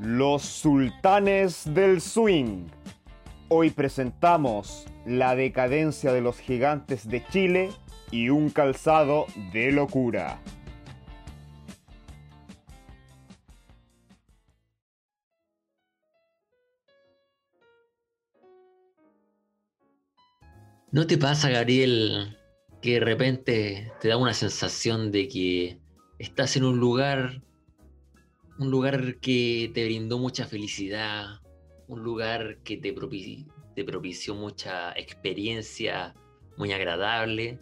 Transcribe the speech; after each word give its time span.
Los 0.00 0.42
sultanes 0.42 1.62
del 1.74 2.00
swing. 2.00 2.68
Hoy 3.48 3.70
presentamos 3.70 4.86
la 5.04 5.34
decadencia 5.34 6.12
de 6.12 6.20
los 6.20 6.38
gigantes 6.38 7.08
de 7.08 7.26
Chile 7.26 7.70
y 8.12 8.28
un 8.28 8.50
calzado 8.50 9.26
de 9.52 9.72
locura. 9.72 10.40
¿No 20.92 21.08
te 21.08 21.18
pasa, 21.18 21.50
Gabriel, 21.50 22.38
que 22.80 22.94
de 22.94 23.00
repente 23.00 23.92
te 24.00 24.08
da 24.08 24.16
una 24.16 24.32
sensación 24.32 25.10
de 25.10 25.26
que 25.26 25.80
estás 26.20 26.56
en 26.56 26.64
un 26.64 26.78
lugar, 26.78 27.42
un 28.58 28.70
lugar 28.70 29.20
que 29.20 29.70
te 29.72 29.84
brindó 29.84 30.18
mucha 30.18 30.46
felicidad, 30.46 31.40
un 31.86 32.02
lugar 32.02 32.58
que 32.64 32.76
te, 32.76 32.94
te 33.74 33.84
propició 33.84 34.34
mucha 34.34 34.92
experiencia 34.92 36.14
muy 36.56 36.72
agradable, 36.72 37.60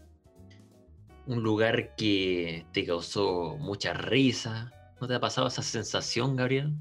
un 1.27 1.43
lugar 1.43 1.95
que 1.97 2.65
te 2.73 2.87
causó 2.87 3.57
mucha 3.59 3.93
risa? 3.93 4.73
¿No 5.01 5.07
te 5.07 5.15
ha 5.15 5.21
pasado 5.21 5.49
esa 5.49 5.63
sensación, 5.63 6.35
Gabriel? 6.35 6.73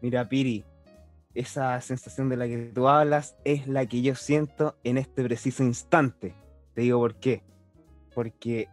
Mira, 0.00 0.28
Piri, 0.28 0.64
esa 1.34 1.80
sensación 1.80 2.28
de 2.28 2.36
la 2.36 2.46
que 2.46 2.70
tú 2.72 2.86
hablas 2.86 3.36
es 3.44 3.66
la 3.66 3.86
que 3.86 4.02
yo 4.02 4.14
siento 4.14 4.76
en 4.84 4.98
este 4.98 5.24
preciso 5.24 5.64
instante. 5.64 6.34
Te 6.74 6.82
digo 6.82 7.00
por 7.00 7.16
qué. 7.16 7.42
Porque 8.14 8.68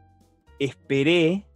esperé, 0.59 1.48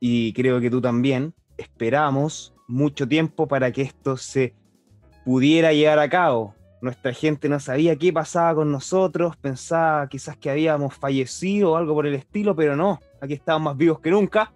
y 0.00 0.32
creo 0.34 0.60
que 0.60 0.70
tú 0.70 0.80
también, 0.80 1.34
esperamos 1.56 2.54
mucho 2.68 3.06
tiempo 3.06 3.46
para 3.46 3.72
que 3.72 3.82
esto 3.82 4.16
se 4.16 4.54
pudiera 5.24 5.72
llevar 5.72 5.98
a 5.98 6.08
cabo. 6.08 6.54
Nuestra 6.80 7.12
gente 7.12 7.48
no 7.48 7.60
sabía 7.60 7.96
qué 7.96 8.12
pasaba 8.12 8.56
con 8.56 8.72
nosotros, 8.72 9.36
pensaba 9.36 10.08
quizás 10.08 10.36
que 10.36 10.50
habíamos 10.50 10.94
fallecido 10.94 11.72
o 11.72 11.76
algo 11.76 11.94
por 11.94 12.06
el 12.06 12.14
estilo, 12.14 12.56
pero 12.56 12.74
no, 12.74 13.00
aquí 13.20 13.34
estamos 13.34 13.62
más 13.62 13.76
vivos 13.76 14.00
que 14.00 14.10
nunca 14.10 14.52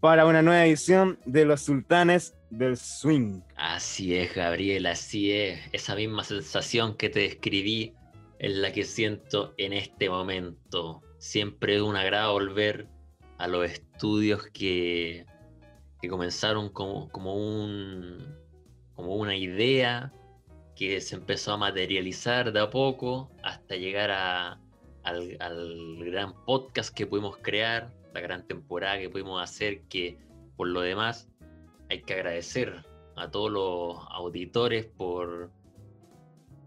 para 0.00 0.26
una 0.26 0.42
nueva 0.42 0.66
edición 0.66 1.18
de 1.24 1.46
Los 1.46 1.62
Sultanes 1.62 2.34
del 2.50 2.76
Swing. 2.76 3.40
Así 3.56 4.14
es, 4.14 4.34
Gabriel, 4.34 4.84
así 4.84 5.32
es. 5.32 5.60
Esa 5.72 5.94
misma 5.94 6.22
sensación 6.24 6.94
que 6.96 7.08
te 7.08 7.20
describí 7.20 7.94
es 8.38 8.54
la 8.54 8.70
que 8.72 8.84
siento 8.84 9.54
en 9.56 9.72
este 9.72 10.10
momento. 10.10 11.00
Siempre 11.16 11.76
es 11.76 11.82
un 11.82 11.96
agrado 11.96 12.34
volver 12.34 12.88
a 13.38 13.48
los 13.48 13.64
estudios 13.64 14.46
que, 14.52 15.24
que 16.04 16.10
comenzaron 16.10 16.68
como, 16.68 17.08
como, 17.08 17.34
un, 17.34 18.36
como 18.94 19.16
una 19.16 19.34
idea 19.34 20.12
que 20.76 21.00
se 21.00 21.16
empezó 21.16 21.52
a 21.52 21.56
materializar 21.56 22.52
de 22.52 22.60
a 22.60 22.68
poco 22.68 23.30
hasta 23.42 23.76
llegar 23.76 24.10
a, 24.10 24.60
al, 25.02 25.38
al 25.40 26.04
gran 26.04 26.34
podcast 26.44 26.94
que 26.94 27.06
pudimos 27.06 27.38
crear 27.38 27.90
la 28.12 28.20
gran 28.20 28.46
temporada 28.46 28.98
que 28.98 29.08
pudimos 29.08 29.42
hacer, 29.42 29.84
que 29.84 30.18
por 30.58 30.68
lo 30.68 30.82
demás 30.82 31.30
hay 31.88 32.02
que 32.02 32.12
agradecer 32.12 32.84
a 33.16 33.30
todos 33.30 33.50
los 33.50 33.96
auditores 34.10 34.84
por, 34.84 35.50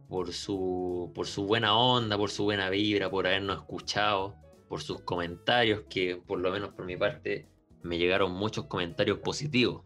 por, 0.10 0.34
su, 0.34 1.12
por 1.14 1.28
su 1.28 1.46
buena 1.46 1.78
onda, 1.78 2.18
por 2.18 2.32
su 2.32 2.44
buena 2.44 2.72
vibra, 2.72 3.12
por 3.12 3.28
habernos 3.28 3.58
escuchado, 3.58 4.34
por 4.68 4.82
sus 4.82 5.02
comentarios, 5.02 5.84
que 5.90 6.16
por 6.16 6.40
lo 6.40 6.52
menos 6.52 6.74
por 6.74 6.86
mi 6.86 6.98
parte 6.98 7.48
me 7.88 7.98
llegaron 7.98 8.32
muchos 8.32 8.66
comentarios 8.66 9.20
positivos. 9.20 9.84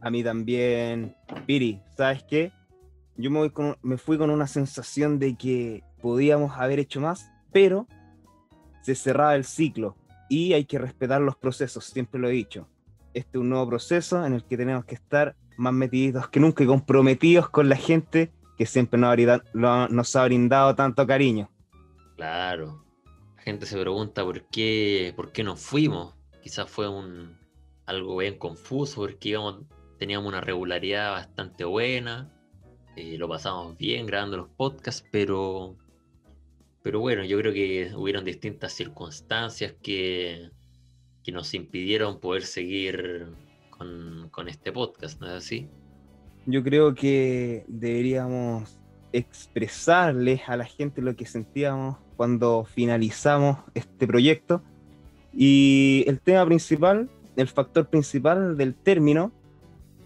A 0.00 0.10
mí 0.10 0.24
también, 0.24 1.14
Piri, 1.46 1.80
¿sabes 1.96 2.24
qué? 2.24 2.52
Yo 3.16 3.30
me, 3.30 3.52
me 3.82 3.96
fui 3.96 4.18
con 4.18 4.30
una 4.30 4.46
sensación 4.46 5.18
de 5.18 5.36
que 5.36 5.84
podíamos 6.02 6.58
haber 6.58 6.78
hecho 6.78 7.00
más, 7.00 7.30
pero 7.52 7.86
se 8.82 8.94
cerraba 8.94 9.34
el 9.36 9.44
ciclo 9.44 9.96
y 10.28 10.52
hay 10.52 10.64
que 10.64 10.78
respetar 10.78 11.20
los 11.20 11.36
procesos, 11.36 11.84
siempre 11.84 12.20
lo 12.20 12.28
he 12.28 12.32
dicho. 12.32 12.68
Este 13.14 13.38
es 13.38 13.40
un 13.40 13.48
nuevo 13.48 13.68
proceso 13.68 14.24
en 14.26 14.34
el 14.34 14.44
que 14.44 14.56
tenemos 14.56 14.84
que 14.84 14.96
estar 14.96 15.36
más 15.56 15.72
metidos 15.72 16.28
que 16.28 16.40
nunca 16.40 16.64
y 16.64 16.66
comprometidos 16.66 17.48
con 17.48 17.68
la 17.68 17.76
gente 17.76 18.32
que 18.58 18.66
siempre 18.66 18.98
nos 18.98 19.16
ha, 19.16 19.88
nos 19.90 20.16
ha 20.16 20.24
brindado 20.24 20.74
tanto 20.74 21.06
cariño. 21.06 21.50
Claro. 22.16 22.84
La 23.36 23.42
gente 23.42 23.66
se 23.66 23.78
pregunta 23.78 24.24
por 24.24 24.42
qué, 24.48 25.12
por 25.16 25.32
qué 25.32 25.44
nos 25.44 25.60
fuimos. 25.60 26.14
Quizás 26.44 26.70
fue 26.70 26.88
un, 26.88 27.38
algo 27.86 28.18
bien 28.18 28.38
confuso 28.38 29.00
porque 29.00 29.30
íbamos, 29.30 29.64
teníamos 29.98 30.28
una 30.28 30.40
regularidad 30.40 31.10
bastante 31.10 31.64
buena. 31.64 32.30
Eh, 32.96 33.18
lo 33.18 33.28
pasamos 33.28 33.76
bien 33.76 34.06
grabando 34.06 34.36
los 34.36 34.48
podcasts, 34.50 35.04
pero 35.10 35.76
pero 36.82 37.00
bueno, 37.00 37.24
yo 37.24 37.38
creo 37.38 37.54
que 37.54 37.92
hubieron 37.96 38.26
distintas 38.26 38.74
circunstancias 38.74 39.74
que, 39.82 40.50
que 41.22 41.32
nos 41.32 41.54
impidieron 41.54 42.20
poder 42.20 42.42
seguir 42.42 43.24
con, 43.70 44.28
con 44.30 44.50
este 44.50 44.70
podcast, 44.70 45.18
¿no 45.18 45.28
es 45.28 45.32
así? 45.32 45.66
Yo 46.44 46.62
creo 46.62 46.94
que 46.94 47.64
deberíamos 47.68 48.78
expresarles 49.14 50.42
a 50.46 50.58
la 50.58 50.66
gente 50.66 51.00
lo 51.00 51.16
que 51.16 51.24
sentíamos 51.24 51.96
cuando 52.18 52.66
finalizamos 52.66 53.56
este 53.72 54.06
proyecto. 54.06 54.62
Y 55.36 56.04
el 56.06 56.20
tema 56.20 56.44
principal, 56.46 57.08
el 57.36 57.48
factor 57.48 57.88
principal 57.88 58.56
del 58.56 58.74
término, 58.74 59.32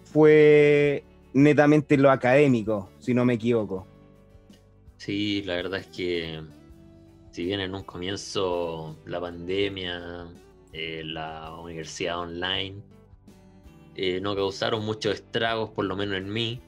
fue 0.05 1.05
netamente 1.33 1.97
lo 1.97 2.11
académico, 2.11 2.89
si 2.99 3.15
no 3.15 3.25
me 3.25 3.35
equivoco. 3.35 3.87
Sí, 4.97 5.43
la 5.45 5.57
verdad 5.57 5.81
es 5.81 5.87
que 5.89 6.41
si 7.31 7.45
bien 7.45 7.61
en 7.61 7.75
un 7.75 7.85
comienzo 7.85 8.97
la 9.07 9.21
pandemia, 9.21 10.27
eh, 10.73 11.03
la 11.05 11.55
universidad 11.55 12.19
online, 12.19 12.83
eh, 13.95 14.21
no 14.21 14.35
causaron 14.35 14.85
muchos 14.85 15.15
estragos, 15.15 15.71
por 15.71 15.85
lo 15.85 15.95
menos 15.95 16.17
en 16.17 16.33
mí, 16.33 16.61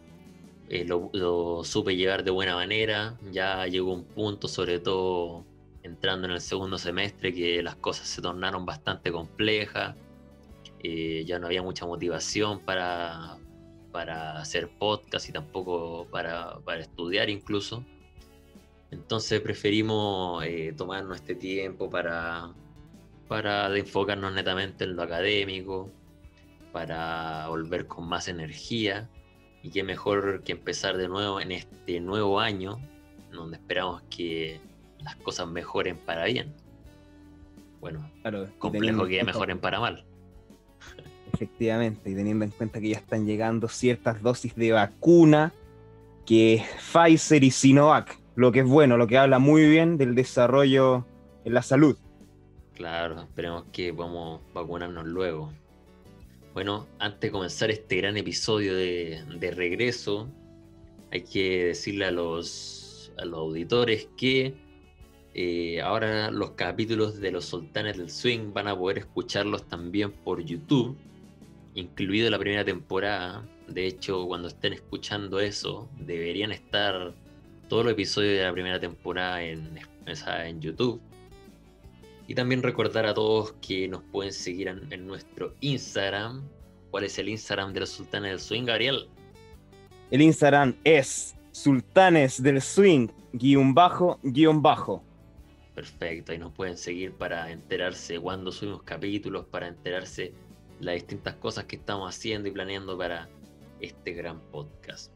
eh, 0.68 0.84
lo, 0.84 1.64
supe 1.64 1.96
llevar 1.96 2.22
de 2.22 2.30
buena 2.30 2.54
manera, 2.54 3.18
ya 3.32 3.66
llegó 3.66 3.92
un 3.92 4.04
punto, 4.04 4.46
sobre 4.46 4.78
todo 4.78 5.44
entrando 5.90 6.26
en 6.28 6.34
el 6.34 6.40
segundo 6.40 6.78
semestre, 6.78 7.34
que 7.34 7.62
las 7.62 7.76
cosas 7.76 8.06
se 8.06 8.22
tornaron 8.22 8.64
bastante 8.64 9.10
complejas, 9.12 9.96
ya 10.82 11.38
no 11.38 11.46
había 11.46 11.62
mucha 11.62 11.84
motivación 11.84 12.60
para, 12.60 13.36
para 13.92 14.38
hacer 14.38 14.68
podcast 14.78 15.28
y 15.28 15.32
tampoco 15.32 16.06
para, 16.10 16.58
para 16.60 16.80
estudiar 16.80 17.28
incluso. 17.28 17.84
Entonces 18.90 19.40
preferimos 19.40 20.44
eh, 20.44 20.72
tomarnos 20.76 21.16
este 21.16 21.34
tiempo 21.34 21.90
para, 21.90 22.52
para 23.28 23.76
enfocarnos 23.76 24.32
netamente 24.32 24.84
en 24.84 24.96
lo 24.96 25.02
académico, 25.02 25.90
para 26.72 27.46
volver 27.48 27.86
con 27.86 28.08
más 28.08 28.28
energía 28.28 29.08
y 29.62 29.70
qué 29.70 29.82
mejor 29.82 30.42
que 30.42 30.52
empezar 30.52 30.96
de 30.96 31.08
nuevo 31.08 31.40
en 31.40 31.52
este 31.52 32.00
nuevo 32.00 32.40
año 32.40 32.78
donde 33.30 33.56
esperamos 33.58 34.02
que 34.10 34.60
las 35.02 35.16
cosas 35.16 35.48
mejoren 35.48 35.96
para 35.96 36.24
bien. 36.26 36.52
Bueno, 37.80 38.10
complejo 38.58 39.06
que 39.06 39.24
mejoren 39.24 39.58
para 39.58 39.80
mal. 39.80 40.04
Efectivamente, 41.32 42.10
y 42.10 42.14
teniendo 42.14 42.44
en 42.44 42.50
cuenta 42.50 42.80
que 42.80 42.90
ya 42.90 42.98
están 42.98 43.26
llegando 43.26 43.68
ciertas 43.68 44.20
dosis 44.22 44.54
de 44.54 44.72
vacuna 44.72 45.52
que 46.26 46.64
Pfizer 46.92 47.42
y 47.42 47.50
Sinovac 47.50 48.20
lo 48.36 48.52
que 48.52 48.60
es 48.60 48.66
bueno, 48.66 48.96
lo 48.96 49.06
que 49.06 49.18
habla 49.18 49.38
muy 49.38 49.68
bien 49.68 49.98
del 49.98 50.14
desarrollo 50.14 51.04
en 51.44 51.54
la 51.54 51.62
salud. 51.62 51.96
Claro, 52.74 53.20
esperemos 53.20 53.64
que 53.72 53.92
podamos 53.92 54.40
vacunarnos 54.54 55.06
luego. 55.06 55.52
Bueno, 56.54 56.86
antes 56.98 57.20
de 57.20 57.30
comenzar 57.30 57.70
este 57.70 57.96
gran 57.96 58.16
episodio 58.16 58.74
de, 58.74 59.52
regreso, 59.54 60.28
hay 61.12 61.22
que 61.22 61.66
decirle 61.66 62.06
a 62.06 62.10
los, 62.10 63.12
a 63.18 63.24
los 63.24 63.38
auditores 63.40 64.08
que 64.16 64.54
eh, 65.34 65.80
ahora 65.80 66.30
los 66.30 66.52
capítulos 66.52 67.20
de 67.20 67.30
los 67.30 67.44
Sultanes 67.44 67.98
del 67.98 68.10
Swing 68.10 68.52
van 68.52 68.68
a 68.68 68.76
poder 68.76 68.98
escucharlos 68.98 69.68
también 69.68 70.12
por 70.12 70.42
YouTube, 70.42 70.96
incluido 71.74 72.28
la 72.30 72.38
primera 72.38 72.64
temporada. 72.64 73.46
De 73.68 73.86
hecho, 73.86 74.26
cuando 74.26 74.48
estén 74.48 74.72
escuchando 74.72 75.38
eso, 75.38 75.88
deberían 75.98 76.50
estar 76.50 77.14
todos 77.68 77.84
los 77.84 77.92
episodios 77.92 78.38
de 78.38 78.44
la 78.44 78.52
primera 78.52 78.80
temporada 78.80 79.42
en, 79.42 79.78
en 80.06 80.60
YouTube. 80.60 81.00
Y 82.26 82.34
también 82.34 82.62
recordar 82.62 83.06
a 83.06 83.14
todos 83.14 83.54
que 83.60 83.88
nos 83.88 84.02
pueden 84.04 84.32
seguir 84.32 84.68
en, 84.68 85.06
nuestro 85.06 85.54
Instagram. 85.60 86.42
¿Cuál 86.90 87.04
es 87.04 87.18
el 87.18 87.28
Instagram 87.28 87.72
de 87.72 87.80
los 87.80 87.90
Sultanes 87.90 88.30
del 88.30 88.40
Swing, 88.40 88.64
Gabriel? 88.64 89.08
El 90.10 90.22
Instagram 90.22 90.76
es 90.82 91.36
Sultanes 91.52 92.42
del 92.42 92.60
Swing, 92.60 93.08
guion 93.32 93.74
bajo, 93.74 94.18
guion 94.22 94.62
bajo. 94.62 95.04
Perfecto, 95.74 96.32
ahí 96.32 96.38
nos 96.38 96.52
pueden 96.52 96.76
seguir 96.76 97.14
para 97.14 97.50
enterarse 97.50 98.18
cuando 98.18 98.52
subimos 98.52 98.82
capítulos, 98.82 99.46
para 99.46 99.68
enterarse 99.68 100.32
las 100.80 100.94
distintas 100.94 101.34
cosas 101.36 101.64
que 101.64 101.76
estamos 101.76 102.08
haciendo 102.08 102.48
y 102.48 102.52
planeando 102.52 102.96
para, 102.98 103.28
este 103.80 104.12
gran 104.12 104.40
podcast. 104.50 105.12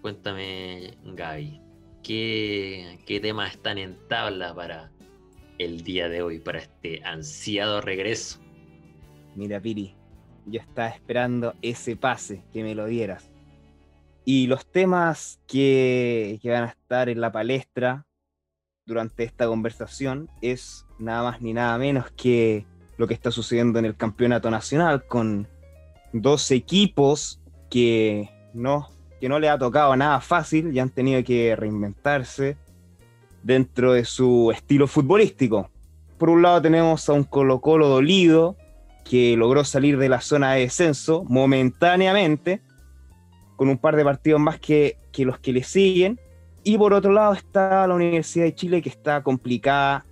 Cuéntame, 0.00 0.96
Gaby, 1.04 1.60
¿qué, 2.02 2.98
qué 3.06 3.20
temas 3.20 3.52
están 3.52 3.78
en 3.78 3.96
tabla 4.08 4.54
para 4.54 4.90
el 5.58 5.82
día 5.82 6.08
de 6.08 6.22
hoy, 6.22 6.38
para 6.38 6.60
este 6.60 7.02
ansiado 7.04 7.80
regreso? 7.80 8.40
Mira, 9.34 9.60
Piri, 9.60 9.94
yo 10.46 10.60
estaba 10.60 10.88
esperando 10.88 11.54
ese 11.62 11.96
pase 11.96 12.44
que 12.52 12.62
me 12.62 12.74
lo 12.74 12.86
dieras. 12.86 13.30
Y 14.24 14.46
los 14.46 14.66
temas 14.66 15.40
que, 15.46 16.38
que 16.42 16.50
van 16.50 16.64
a 16.64 16.68
estar 16.68 17.08
en 17.08 17.20
la 17.20 17.30
palestra 17.30 18.05
durante 18.86 19.24
esta 19.24 19.48
conversación 19.48 20.30
es 20.40 20.86
nada 20.98 21.24
más 21.24 21.42
ni 21.42 21.52
nada 21.52 21.76
menos 21.76 22.10
que 22.12 22.64
lo 22.96 23.08
que 23.08 23.14
está 23.14 23.32
sucediendo 23.32 23.80
en 23.80 23.84
el 23.84 23.96
campeonato 23.96 24.48
nacional 24.48 25.04
con 25.04 25.48
dos 26.12 26.50
equipos 26.52 27.40
que 27.68 28.30
no, 28.54 28.88
que 29.20 29.28
no 29.28 29.40
le 29.40 29.48
ha 29.48 29.58
tocado 29.58 29.94
nada 29.96 30.20
fácil 30.20 30.72
y 30.72 30.78
han 30.78 30.90
tenido 30.90 31.22
que 31.24 31.56
reinventarse 31.56 32.56
dentro 33.42 33.92
de 33.92 34.04
su 34.04 34.52
estilo 34.52 34.86
futbolístico. 34.86 35.68
Por 36.16 36.30
un 36.30 36.42
lado 36.42 36.62
tenemos 36.62 37.08
a 37.08 37.12
un 37.12 37.24
Colo 37.24 37.60
Colo 37.60 37.88
dolido 37.88 38.56
que 39.04 39.36
logró 39.36 39.64
salir 39.64 39.98
de 39.98 40.08
la 40.08 40.20
zona 40.20 40.52
de 40.52 40.60
descenso 40.60 41.24
momentáneamente, 41.24 42.60
con 43.56 43.68
un 43.68 43.78
par 43.78 43.96
de 43.96 44.04
partidos 44.04 44.40
más 44.40 44.58
que, 44.58 44.96
que 45.12 45.24
los 45.24 45.38
que 45.38 45.52
le 45.52 45.62
siguen. 45.64 46.18
Y 46.68 46.76
por 46.78 46.92
otro 46.92 47.12
lado 47.12 47.32
está 47.32 47.86
la 47.86 47.94
Universidad 47.94 48.46
de 48.46 48.54
Chile 48.56 48.82
que 48.82 48.88
está 48.88 49.22
complicada 49.22 50.04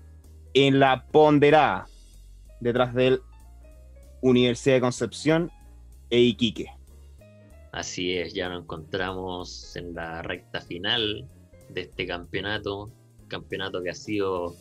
en 0.52 0.78
la 0.78 1.04
ponderada, 1.04 1.88
detrás 2.60 2.94
del 2.94 3.20
Universidad 4.20 4.76
de 4.76 4.80
Concepción 4.80 5.50
e 6.10 6.20
Iquique. 6.20 6.70
Así 7.72 8.16
es, 8.16 8.34
ya 8.34 8.48
nos 8.48 8.62
encontramos 8.62 9.74
en 9.74 9.96
la 9.96 10.22
recta 10.22 10.60
final 10.60 11.26
de 11.70 11.80
este 11.80 12.06
campeonato, 12.06 12.88
campeonato 13.26 13.82
que 13.82 13.90
ha 13.90 13.94
sido 13.94 14.54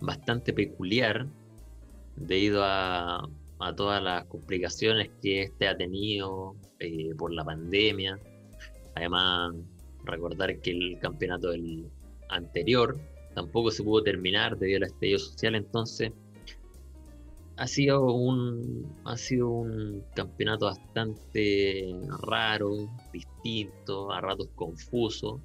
bastante 0.00 0.52
peculiar 0.52 1.28
debido 2.16 2.64
a, 2.64 3.22
todas 3.76 4.02
las 4.02 4.24
complicaciones 4.24 5.10
que 5.22 5.42
este 5.42 5.68
ha 5.68 5.76
tenido 5.76 6.56
eh, 6.80 7.14
por 7.16 7.32
la 7.32 7.44
pandemia. 7.44 8.18
Además, 8.96 9.54
recordar 10.06 10.58
que 10.60 10.70
el 10.70 10.98
campeonato 11.00 11.50
del 11.50 11.90
anterior 12.28 12.98
tampoco 13.34 13.70
se 13.70 13.82
pudo 13.82 14.02
terminar 14.02 14.58
debido 14.58 14.78
al 14.78 14.84
estallido 14.84 15.18
social, 15.18 15.54
entonces 15.54 16.12
ha 17.58 17.66
sido 17.66 18.12
un 18.12 18.86
ha 19.04 19.16
sido 19.16 19.48
un 19.48 20.04
campeonato 20.14 20.66
bastante 20.66 21.94
raro, 22.22 22.88
distinto, 23.12 24.12
a 24.12 24.20
ratos 24.20 24.48
confuso, 24.54 25.40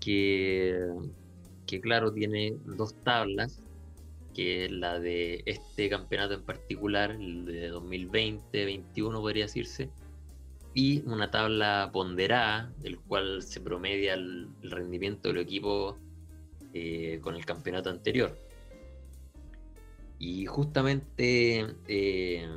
que, 0.00 0.76
que 1.66 1.80
claro 1.80 2.12
tiene 2.12 2.54
dos 2.64 2.94
tablas, 3.02 3.62
que 4.34 4.68
la 4.68 4.98
de 4.98 5.42
este 5.46 5.88
campeonato 5.88 6.34
en 6.34 6.42
particular, 6.42 7.12
el 7.12 7.44
de 7.44 7.72
2020-21 7.72 9.20
podría 9.20 9.44
decirse, 9.44 9.90
y 10.74 11.02
una 11.06 11.30
tabla 11.30 11.90
ponderada, 11.92 12.72
del 12.78 12.98
cual 13.00 13.42
se 13.42 13.60
promedia 13.60 14.14
el, 14.14 14.48
rendimiento 14.62 15.28
del 15.28 15.38
equipo 15.38 15.96
eh, 16.72 17.18
con 17.22 17.34
el 17.34 17.44
campeonato 17.44 17.90
anterior. 17.90 18.38
Y 20.18 20.46
justamente 20.46 21.66
eh, 21.88 22.48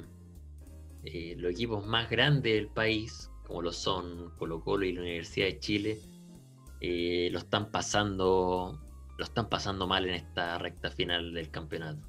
eh, 1.06 1.36
los 1.38 1.52
equipos 1.54 1.86
más 1.86 2.10
grandes 2.10 2.54
del 2.54 2.68
país, 2.68 3.32
como 3.48 3.62
lo 3.62 3.72
son 3.72 4.32
Colo 4.38 4.62
Colo 4.62 4.86
y 4.86 4.94
la 4.94 5.02
Universidad 5.02 5.48
de 5.48 5.60
Chile, 5.60 5.98
lo 7.32 7.40
están 7.40 7.72
pasando 7.72 8.78
lo 9.18 9.24
están 9.24 9.48
pasando 9.48 9.88
mal 9.88 10.06
en 10.06 10.16
esta 10.16 10.58
recta 10.58 10.90
final 10.90 11.34
del 11.34 11.50
campeonato. 11.50 12.06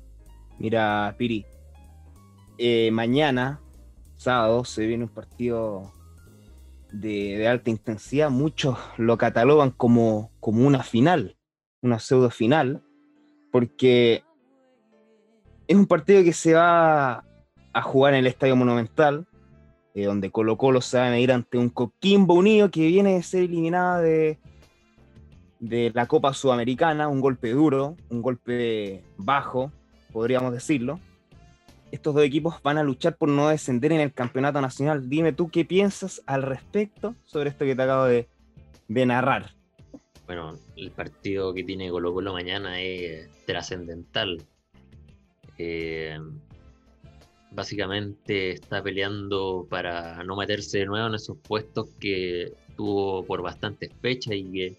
Mira, 0.59 1.15
Piri, 1.17 1.45
mañana, 2.91 3.61
sábado, 4.25 4.65
se 4.65 4.87
viene 4.87 5.05
un 5.05 5.11
partido 5.11 5.93
de, 6.91 7.47
alta 7.47 7.71
intensidad. 7.71 8.31
Muchos 8.31 8.79
lo 8.97 9.19
catalogan 9.19 9.71
como, 9.71 10.31
como 10.41 10.67
una 10.67 10.83
final, 10.83 11.37
una 11.83 11.99
pseudo 11.99 12.31
final, 12.31 12.83
porque 13.53 14.25
es 15.69 15.77
un 15.77 15.87
partido 15.87 16.25
que 16.25 16.33
se 16.33 16.55
va 16.55 17.25
a 17.73 17.83
jugar 17.83 18.15
en 18.15 18.21
el 18.21 18.27
Estadio 18.27 18.57
Monumental, 18.57 19.27
eh, 19.95 20.05
donde 20.05 20.31
Colo 20.31 20.57
Colo 20.57 20.81
se 20.81 20.99
va 20.99 21.09
a 21.09 21.11
medir 21.11 21.31
ante 21.31 21.59
un 21.59 21.69
Coquimbo 21.69 22.35
Unido 22.35 22.71
que 22.71 22.87
viene 22.87 23.15
de 23.15 23.23
ser 23.23 23.45
eliminado 23.45 24.03
de, 24.03 24.39
de 25.61 25.93
la 25.95 26.07
Copa 26.07 26.33
Sudamericana, 26.33 27.09
un 27.09 27.21
golpe 27.21 27.51
duro, 27.51 27.97
un 28.09 28.23
golpe 28.23 29.05
bajo, 29.17 29.71
podríamos 30.13 30.53
decirlo. 30.53 30.99
Estos 31.95 32.13
dos 32.13 32.25
equipos 32.25 32.61
van 32.61 32.77
a 32.77 32.83
luchar 32.83 33.17
por 33.17 33.29
no 33.29 33.51
descender 33.51 33.93
en 33.93 34.01
el 34.01 34.13
campeonato 34.13 34.61
nacional. 34.61 35.09
Dime 35.09 35.33
tú 35.33 35.49
qué 35.49 35.65
piensas 35.65 36.21
al 36.27 36.43
respecto 36.43 37.15
sobre 37.25 37.51
esto 37.51 37.65
que 37.65 37.77
te 37.77 37.83
acabo 37.83 38.07
de, 38.07 38.27
narrar. 38.89 39.53
Bueno, 40.27 40.59
el 40.77 40.91
partido 40.91 41.55
que 41.55 41.63
tiene 41.63 41.91
Colo 41.91 42.13
Colo 42.13 42.33
mañana 42.33 42.81
es 42.81 43.31
trascendental 43.47 44.43
eh, 45.57 46.19
básicamente 47.53 48.51
está 48.51 48.83
peleando 48.83 49.65
para 49.71 50.25
no 50.25 50.35
meterse 50.35 50.79
de 50.79 50.87
nuevo 50.87 51.07
en 51.07 51.15
esos 51.15 51.39
puestos 51.39 51.91
que 52.01 52.55
tuvo 52.77 53.25
por 53.25 53.41
bastantes 53.41 53.93
fechas 54.03 54.35
y 54.35 54.51
que, 54.51 54.79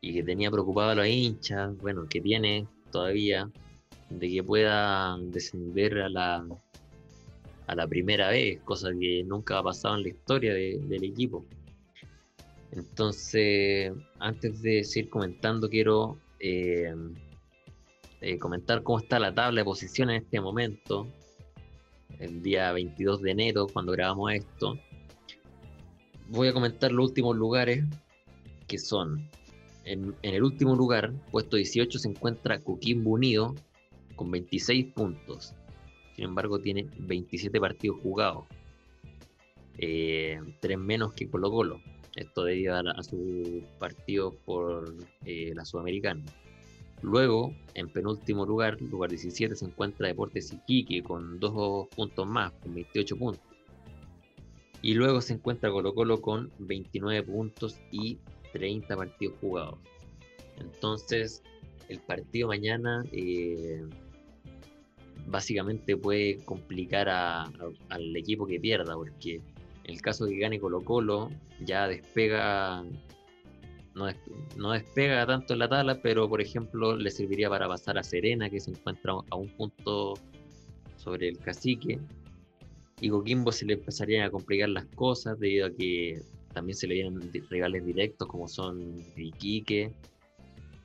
y 0.00 0.12
que 0.12 0.24
tenía 0.24 0.50
preocupado 0.50 0.90
a 0.90 0.94
los 0.96 1.06
hinchas, 1.06 1.78
bueno, 1.78 2.08
que 2.08 2.20
tiene 2.20 2.66
todavía, 2.90 3.48
de 4.18 4.30
que 4.30 4.42
pueda 4.42 5.16
descender 5.18 5.98
a 5.98 6.08
la, 6.08 6.46
a 7.66 7.74
la 7.74 7.86
primera 7.86 8.28
vez, 8.28 8.60
cosa 8.62 8.90
que 8.98 9.24
nunca 9.24 9.58
ha 9.58 9.62
pasado 9.62 9.96
en 9.96 10.02
la 10.02 10.08
historia 10.08 10.54
del 10.54 11.04
equipo. 11.04 11.44
Entonces, 12.72 13.92
antes 14.18 14.60
de 14.62 14.82
seguir 14.84 15.08
comentando, 15.08 15.68
quiero 15.68 16.18
eh, 16.40 16.92
eh, 18.20 18.38
comentar 18.38 18.82
cómo 18.82 18.98
está 18.98 19.18
la 19.18 19.34
tabla 19.34 19.60
de 19.60 19.64
posiciones 19.64 20.16
en 20.16 20.22
este 20.24 20.40
momento, 20.40 21.06
el 22.18 22.42
día 22.42 22.72
22 22.72 23.22
de 23.22 23.30
enero, 23.30 23.66
cuando 23.72 23.92
grabamos 23.92 24.32
esto. 24.32 24.78
Voy 26.28 26.48
a 26.48 26.52
comentar 26.52 26.90
los 26.90 27.08
últimos 27.10 27.36
lugares, 27.36 27.84
que 28.66 28.78
son, 28.78 29.28
en, 29.84 30.14
el 30.22 30.42
último 30.42 30.74
lugar, 30.74 31.12
puesto 31.30 31.56
18, 31.56 31.98
se 31.98 32.08
encuentra 32.08 32.60
Coquimbo 32.60 33.10
Unido, 33.10 33.54
con 34.16 34.30
26 34.30 34.92
puntos. 34.92 35.54
Sin 36.14 36.26
embargo, 36.26 36.60
tiene 36.60 36.86
27 36.98 37.60
partidos 37.60 37.98
jugados. 38.02 38.44
Eh, 39.78 40.40
tres 40.60 40.78
menos 40.78 41.12
que 41.14 41.28
Colo 41.28 41.50
Colo. 41.50 41.80
Esto 42.14 42.44
debido 42.44 42.76
a, 42.76 43.02
su 43.02 43.64
partido 43.78 44.32
por 44.44 44.94
eh, 45.24 45.52
la 45.54 45.64
Sudamericana. 45.64 46.22
Luego, 47.02 47.52
en 47.74 47.88
penúltimo 47.88 48.46
lugar, 48.46 48.80
lugar 48.80 49.10
17, 49.10 49.56
se 49.56 49.64
encuentra 49.64 50.06
Deportes 50.06 50.52
Iquique 50.52 51.02
con 51.02 51.40
dos 51.40 51.88
puntos 51.88 52.26
más, 52.26 52.52
con 52.62 52.74
28 52.74 53.16
puntos. 53.16 53.42
Y 54.80 54.94
luego 54.94 55.20
se 55.20 55.34
encuentra 55.34 55.70
Colo 55.70 55.94
Colo 55.94 56.20
con 56.20 56.52
29 56.60 57.24
puntos 57.24 57.80
y 57.90 58.18
30 58.52 58.96
partidos 58.96 59.34
jugados. 59.40 59.78
Entonces, 60.58 61.42
el 61.88 62.00
partido 62.00 62.48
mañana 62.48 63.04
eh, 63.12 63.84
básicamente 65.26 65.96
puede 65.96 66.38
complicar 66.44 67.08
al 67.08 68.16
equipo 68.16 68.46
que 68.46 68.60
pierda, 68.60 68.94
porque 68.94 69.36
en 69.36 69.94
el 69.94 70.00
caso 70.00 70.24
de 70.26 70.32
que 70.32 70.38
gane 70.38 70.60
Colo 70.60 70.82
Colo, 70.82 71.30
ya 71.60 71.88
despega 71.88 72.84
no, 73.94 74.72
despega 74.72 75.24
tanto 75.26 75.52
en 75.52 75.60
la 75.60 75.68
tabla, 75.68 76.00
pero 76.02 76.28
por 76.28 76.40
ejemplo 76.40 76.96
le 76.96 77.10
serviría 77.10 77.48
para 77.48 77.68
pasar 77.68 77.96
a 77.96 78.02
Serena, 78.02 78.50
que 78.50 78.60
se 78.60 78.72
encuentra 78.72 79.14
a 79.30 79.36
un 79.36 79.48
punto 79.50 80.14
sobre 80.96 81.28
el 81.28 81.38
cacique. 81.38 82.00
Y 83.00 83.08
Coquimbo 83.08 83.52
se 83.52 83.66
le 83.66 83.74
empezarían 83.74 84.26
a 84.26 84.30
complicar 84.30 84.68
las 84.68 84.86
cosas 84.86 85.38
debido 85.38 85.66
a 85.66 85.70
que 85.70 86.20
también 86.52 86.76
se 86.76 86.86
le 86.86 86.94
vienen 86.94 87.30
regales 87.50 87.84
directos 87.84 88.28
como 88.28 88.48
son 88.48 89.02
Iquique 89.16 89.92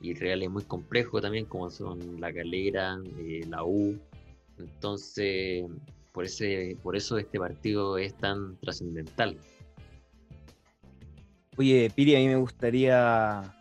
y 0.02 0.14
regales 0.14 0.50
muy 0.50 0.64
complejos 0.64 1.22
también 1.22 1.46
como 1.46 1.70
son 1.70 2.20
la 2.20 2.34
Calera, 2.34 3.00
eh, 3.20 3.46
la 3.48 3.64
U. 3.64 3.98
Entonces, 4.60 5.66
por, 6.12 6.26
ese, 6.26 6.78
por 6.84 6.96
eso 6.96 7.18
este 7.18 7.40
partido 7.40 7.98
es 7.98 8.16
tan 8.16 8.58
trascendental. 8.58 9.38
Oye, 11.58 11.92
Piri, 11.94 12.16
a 12.16 12.20
mí 12.20 12.28
me 12.28 12.38
gustaría 12.38 13.56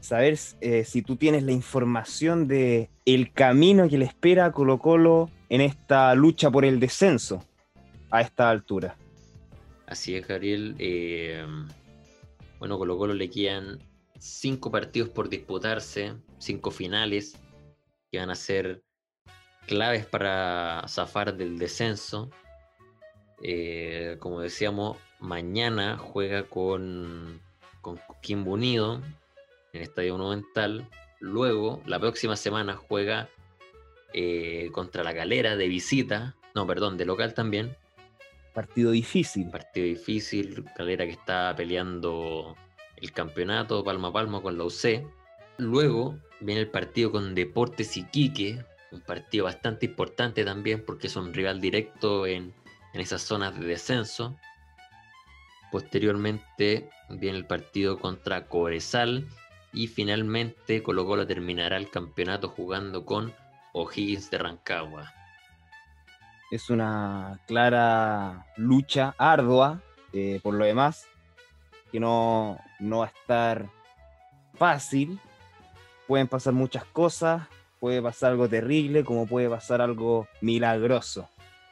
saber 0.00 0.38
eh, 0.60 0.84
si 0.84 1.02
tú 1.02 1.16
tienes 1.16 1.44
la 1.44 1.52
información 1.52 2.48
de 2.48 2.90
el 3.04 3.32
camino 3.32 3.88
que 3.88 3.98
le 3.98 4.04
espera 4.04 4.46
a 4.46 4.52
Colo 4.52 4.78
Colo 4.78 5.30
en 5.48 5.60
esta 5.60 6.14
lucha 6.14 6.50
por 6.50 6.64
el 6.64 6.80
descenso 6.80 7.44
a 8.10 8.20
esta 8.20 8.50
altura. 8.50 8.96
Así 9.86 10.16
es, 10.16 10.26
Gabriel. 10.26 10.74
Eh, 10.78 11.44
bueno, 12.58 12.78
Colo 12.78 12.98
Colo 12.98 13.14
le 13.14 13.30
quedan 13.30 13.78
cinco 14.18 14.70
partidos 14.70 15.08
por 15.08 15.28
disputarse, 15.28 16.14
cinco 16.38 16.70
finales 16.70 17.38
que 18.10 18.18
van 18.18 18.30
a 18.30 18.34
ser 18.34 18.82
claves 19.66 20.06
para 20.06 20.84
zafar 20.88 21.36
del 21.36 21.58
descenso. 21.58 22.30
Eh, 23.42 24.16
como 24.20 24.40
decíamos, 24.40 24.96
mañana 25.18 25.98
juega 25.98 26.44
con, 26.44 27.40
con 27.80 27.96
Coquimbo 27.96 28.52
Unido 28.52 29.02
en 29.72 29.80
el 29.80 29.82
Estadio 29.82 30.16
Monumental. 30.16 30.88
Luego, 31.20 31.82
la 31.86 31.98
próxima 31.98 32.36
semana 32.36 32.76
juega 32.76 33.28
eh, 34.12 34.70
contra 34.72 35.02
la 35.02 35.12
Galera 35.12 35.56
de 35.56 35.68
visita, 35.68 36.36
no, 36.54 36.66
perdón, 36.66 36.96
de 36.96 37.06
local 37.06 37.34
también. 37.34 37.76
Partido 38.52 38.90
difícil. 38.90 39.48
Partido 39.50 39.86
difícil, 39.86 40.64
Calera 40.76 41.06
que 41.06 41.12
está 41.12 41.54
peleando 41.56 42.56
el 42.96 43.12
campeonato 43.12 43.82
palma 43.82 44.08
a 44.08 44.12
palma 44.12 44.42
con 44.42 44.58
la 44.58 44.64
UC. 44.64 45.04
Luego 45.58 46.18
viene 46.40 46.60
el 46.60 46.68
partido 46.68 47.10
con 47.12 47.34
Deportes 47.34 47.96
Iquique, 47.96 48.64
un 48.92 49.00
partido 49.00 49.46
bastante 49.46 49.86
importante 49.86 50.44
también 50.44 50.84
porque 50.84 51.06
es 51.06 51.16
un 51.16 51.32
rival 51.32 51.60
directo 51.60 52.26
en, 52.26 52.54
en 52.92 53.00
esas 53.00 53.22
zonas 53.22 53.58
de 53.58 53.66
descenso. 53.66 54.36
Posteriormente 55.70 56.90
viene 57.08 57.38
el 57.38 57.46
partido 57.46 57.98
contra 57.98 58.46
Cobresal 58.46 59.26
y 59.72 59.86
finalmente 59.86 60.82
Colo 60.82 61.06
Colo 61.06 61.26
terminará 61.26 61.78
el 61.78 61.90
campeonato 61.90 62.48
jugando 62.48 63.06
con 63.06 63.34
O'Higgins 63.72 64.30
de 64.30 64.38
Rancagua 64.38 65.12
es 66.52 66.68
una 66.68 67.40
clara 67.46 68.44
lucha 68.58 69.14
ardua, 69.16 69.80
eh, 70.12 70.38
por 70.42 70.52
lo 70.52 70.66
demás, 70.66 71.06
que 71.90 71.98
no, 71.98 72.58
no 72.78 72.98
va 72.98 73.06
a 73.06 73.08
estar 73.08 73.70
fácil. 74.52 75.18
Pueden 76.06 76.28
pasar 76.28 76.52
muchas 76.52 76.84
cosas, 76.84 77.48
puede 77.82 78.00
pasar 78.00 78.30
algo 78.30 78.48
terrible, 78.48 79.02
como 79.02 79.26
puede 79.26 79.48
pasar 79.48 79.80
algo 79.80 80.28
milagroso. 80.40 81.28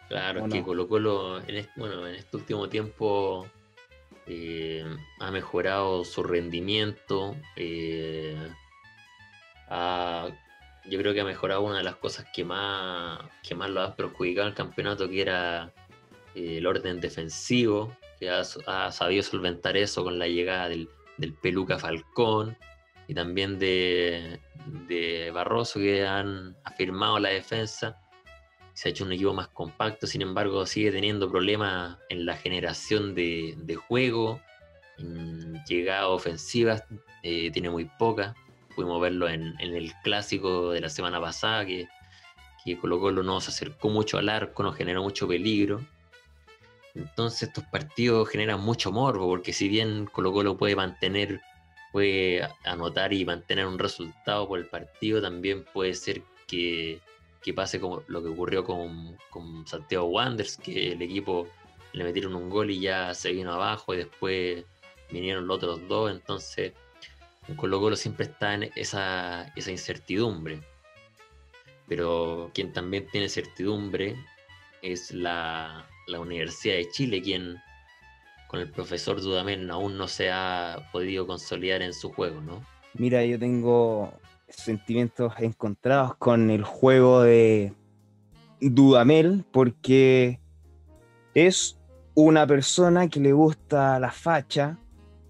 Claro, 0.09 0.45
es 0.45 0.52
que 0.52 0.64
Colo 0.64 0.88
Colo 0.88 1.38
en 1.38 1.55
este, 1.55 1.71
bueno, 1.76 2.05
en 2.05 2.17
este 2.17 2.37
último 2.37 2.69
tiempo 2.69 3.47
eh, 4.26 4.85
ha 5.21 5.31
mejorado 5.31 6.05
su 6.05 6.25
rendimiento, 6.25 7.37
eh, 7.55 8.37
ha 9.69 10.31
yo 10.87 10.99
creo 10.99 11.14
que 11.14 11.21
ha 11.21 11.25
mejorado 11.25 11.61
una 11.61 11.79
de 11.79 11.85
las 11.85 11.95
cosas 11.95 12.26
que 12.35 12.45
más, 12.45 13.21
que 13.45 13.55
más 13.55 13.71
lo 13.71 13.81
ha 13.81 13.95
perjudicado 13.95 14.49
el 14.49 14.55
campeonato, 14.55 15.09
que 15.09 15.23
era 15.23 15.73
eh, 16.35 16.57
el 16.59 16.67
orden 16.67 17.00
defensivo, 17.00 17.97
que 18.19 18.29
ha, 18.31 18.43
sabido 18.90 19.23
solventar 19.23 19.76
eso 19.76 20.02
con 20.02 20.19
la 20.19 20.26
llegada 20.26 20.71
del, 20.71 20.88
Peluca 21.40 21.79
Falcón 21.79 22.57
y 23.11 23.14
también 23.14 23.59
de, 23.59 24.38
de, 24.87 25.33
Barroso, 25.33 25.81
que 25.81 26.07
han 26.07 26.57
afirmado 26.62 27.19
la 27.19 27.31
defensa. 27.31 28.00
Se 28.73 28.88
ha 28.88 28.90
hecho 28.93 29.05
un 29.05 29.12
equipo 29.12 29.35
más 29.35 29.49
compacto, 29.49 30.07
sin 30.07 30.23
embargo, 30.23 30.64
sigue 30.64 30.93
teniendo 30.93 31.29
problemas 31.29 31.99
en 32.09 32.25
la 32.25 32.37
generación 32.37 33.17
de, 33.17 33.76
juego, 33.88 34.40
en 34.99 35.61
llegadas 35.64 36.07
ofensivas, 36.07 36.85
eh, 37.25 37.50
tiene 37.50 37.69
muy 37.69 37.87
pocas 37.99 38.37
pudimos 38.76 39.00
verlo 39.00 39.29
en, 39.29 39.59
el 39.59 39.93
clásico 40.05 40.71
de 40.71 40.81
la 40.81 40.88
semana 40.88 41.21
pasada, 41.21 41.67
que, 41.67 41.88
que 42.64 42.79
Colo 42.79 43.00
Colo 43.00 43.25
no 43.25 43.40
se 43.40 43.50
acercó 43.50 43.88
mucho 43.88 44.19
al 44.19 44.29
arco, 44.29 44.62
nos 44.62 44.76
generó 44.76 45.02
mucho 45.02 45.26
peligro. 45.26 45.85
Entonces 46.95 47.49
estos 47.49 47.64
partidos 47.64 48.29
generan 48.29 48.61
mucho 48.61 48.93
morbo, 48.93 49.26
porque 49.26 49.52
si 49.52 49.69
bien 49.69 50.07
Colo 50.07 50.33
Colo 50.33 50.57
puede 50.57 50.76
mantener, 50.76 51.40
puede 51.92 52.49
anotar 52.64 53.12
y 53.12 53.25
mantener 53.25 53.66
un 53.66 53.78
resultado 53.78 54.47
por 54.49 54.59
el 54.59 54.66
partido, 54.66 55.20
también 55.20 55.64
puede 55.64 55.94
ser 55.94 56.23
que, 56.47 57.00
que 57.42 57.54
pase 57.54 57.80
como 57.80 58.02
lo 58.06 58.23
que 58.23 58.28
ocurrió 58.28 58.64
con, 58.64 59.16
con 59.30 59.66
Santiago 59.66 60.06
Wanderers, 60.06 60.56
que 60.56 60.92
el 60.92 61.02
equipo 61.02 61.49
le 61.92 62.04
metieron 62.04 62.35
un 62.35 62.49
gol 62.50 62.70
y 62.70 62.80
ya 62.80 63.14
se 63.14 63.32
vino 63.32 63.52
abajo 63.52 63.94
y 63.94 63.99
después 63.99 64.64
vinieron 65.11 65.47
los 65.47 65.56
otros 65.56 65.88
dos, 65.88 66.11
entonces 66.11 66.73
Colo 67.56 67.80
Colo 67.80 67.97
siempre 67.97 68.26
está 68.26 68.54
en 68.54 68.70
esa, 68.76 69.52
incertidumbre. 69.56 70.61
Pero 71.88 72.50
quien 72.54 72.73
también 72.73 73.09
tiene 73.11 73.28
certidumbre 73.28 74.16
es 74.82 75.12
la, 75.12 75.87
Universidad 76.09 76.75
de 76.75 76.88
Chile, 76.90 77.23
quien 77.23 77.56
con 78.50 78.59
el 78.59 78.69
profesor 78.69 79.21
Dudamel 79.21 79.71
aún 79.71 79.97
no 79.97 80.09
se 80.09 80.28
ha 80.33 80.88
podido 80.90 81.25
consolidar 81.25 81.83
en 81.83 81.95
su 81.95 82.12
juego, 82.12 82.40
¿no? 82.40 82.61
Mira, 82.95 83.25
yo 83.25 83.38
tengo 83.38 84.12
sentimientos 84.49 85.33
encontrados 85.38 86.16
con 86.16 86.50
el 86.50 86.64
juego 86.64 87.23
de 87.23 87.73
Dudamel 88.61 89.45
porque 89.52 90.40
es 91.33 91.78
una 92.14 92.45
persona 92.45 93.07
que 93.07 93.21
le 93.21 93.33
gusta 93.33 94.00
la 94.00 94.11
facha, 94.11 94.76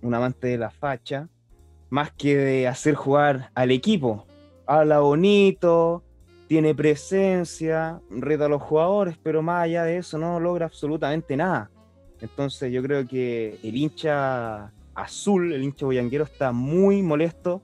un 0.01 0.15
amante 0.15 0.47
de 0.47 0.57
la 0.57 0.71
facha, 0.71 1.29
más 1.91 2.13
que 2.13 2.35
de 2.39 2.69
hacer 2.69 2.95
jugar 2.95 3.51
al 3.55 3.71
equipo. 3.71 4.27
Habla 4.67 5.01
bonito, 5.01 6.03
tiene 6.49 6.75
presencia, 6.75 8.01
reta 8.09 8.47
a 8.47 8.49
los 8.49 8.63
jugadores, 8.63 9.19
pero 9.23 9.43
más 9.43 9.65
allá 9.65 9.85
de 9.85 9.99
eso 9.99 10.17
no 10.17 10.41
logra 10.41 10.65
absolutamente 10.65 11.37
nada. 11.37 11.71
Entonces 12.21 12.73
yo 12.73 12.83
creo 12.83 13.07
que 13.07 13.59
el 13.63 13.77
hincha 13.77 14.73
azul, 14.95 15.53
el 15.53 15.63
hincha 15.63 15.87
boyanguero, 15.87 16.25
está 16.25 16.53
muy 16.53 17.03
molesto 17.03 17.63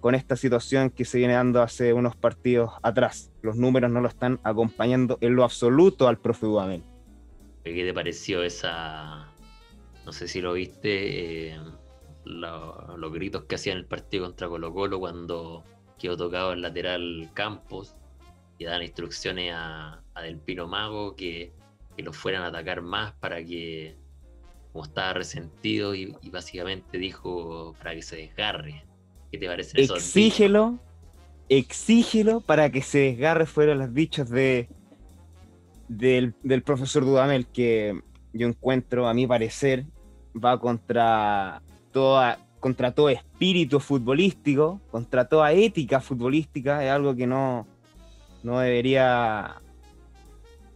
con 0.00 0.14
esta 0.14 0.36
situación 0.36 0.90
que 0.90 1.04
se 1.04 1.18
viene 1.18 1.34
dando 1.34 1.62
hace 1.62 1.92
unos 1.92 2.16
partidos 2.16 2.72
atrás. 2.82 3.32
Los 3.42 3.56
números 3.56 3.90
no 3.90 4.00
lo 4.00 4.08
están 4.08 4.40
acompañando 4.42 5.18
en 5.20 5.34
lo 5.34 5.44
absoluto 5.44 6.08
al 6.08 6.18
profe 6.18 6.46
Dudamel. 6.46 6.82
¿Qué 7.62 7.84
te 7.84 7.94
pareció 7.94 8.42
esa? 8.42 9.28
No 10.04 10.12
sé 10.12 10.28
si 10.28 10.42
lo 10.42 10.52
viste. 10.52 11.52
Eh 11.52 11.58
los 12.24 13.12
gritos 13.12 13.44
que 13.44 13.54
hacía 13.56 13.72
en 13.72 13.78
el 13.78 13.86
partido 13.86 14.24
contra 14.24 14.48
Colo 14.48 14.72
Colo 14.72 14.98
cuando 14.98 15.64
quedó 15.98 16.16
tocado 16.16 16.52
el 16.52 16.62
lateral 16.62 17.30
Campos 17.34 17.94
y 18.58 18.64
daban 18.64 18.82
instrucciones 18.82 19.52
a, 19.54 20.02
Del 20.22 20.38
Pino 20.38 20.66
Mago 20.66 21.16
que, 21.16 21.52
que 21.96 22.02
lo 22.02 22.12
fueran 22.12 22.42
a 22.42 22.46
atacar 22.48 22.82
más 22.82 23.12
para 23.14 23.44
que, 23.44 23.96
como 24.72 24.84
estaba 24.84 25.12
resentido, 25.14 25.94
y, 25.94 26.16
básicamente 26.30 26.98
dijo 26.98 27.74
para 27.78 27.94
que 27.94 28.02
se 28.02 28.16
desgarre. 28.16 28.84
¿Qué 29.30 29.38
te 29.38 29.46
parece 29.46 29.80
eso? 29.80 29.96
Exígelo, 29.96 30.78
exígelo 31.48 32.40
para 32.40 32.70
que 32.70 32.82
se 32.82 32.98
desgarre, 32.98 33.46
fueron 33.46 33.78
los 33.78 33.94
dichos 33.94 34.28
de, 34.28 34.68
del, 35.88 36.34
del 36.42 36.62
profesor 36.62 37.04
Dudamel, 37.04 37.46
que 37.46 38.00
yo 38.32 38.46
encuentro, 38.46 39.08
a 39.08 39.14
mi 39.14 39.26
parecer, 39.26 39.86
va 40.34 40.58
contra 40.58 41.62
contra 42.64 42.92
todo 42.92 43.08
espíritu 43.08 43.78
futbolístico, 43.78 44.80
contra 44.90 45.28
toda 45.28 45.52
ética 45.52 46.00
futbolística, 46.00 46.82
es 46.84 46.90
algo 46.90 47.14
que 47.14 47.26
no, 47.26 47.66
no 48.42 48.58
debería 48.58 49.60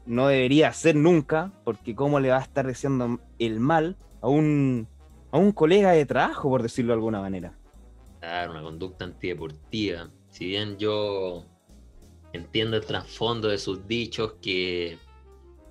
no 0.08 0.28
debería 0.28 0.72
ser 0.72 0.96
nunca, 0.96 1.52
porque 1.64 1.94
cómo 1.94 2.18
le 2.18 2.30
va 2.30 2.38
a 2.38 2.42
estar 2.42 2.66
deseando 2.66 3.20
el 3.38 3.60
mal 3.60 3.96
a 4.20 4.28
un, 4.28 4.88
a 5.30 5.38
un 5.38 5.52
colega 5.52 5.92
de 5.92 6.06
trabajo, 6.06 6.48
por 6.48 6.62
decirlo 6.62 6.92
de 6.92 6.94
alguna 6.94 7.20
manera. 7.20 7.56
Claro, 8.20 8.52
una 8.52 8.62
conducta 8.62 9.04
antideportiva. 9.04 10.10
Si 10.30 10.46
bien 10.46 10.78
yo 10.78 11.44
entiendo 12.32 12.76
el 12.76 12.86
trasfondo 12.86 13.48
de 13.48 13.58
sus 13.58 13.86
dichos 13.86 14.34
que, 14.40 14.98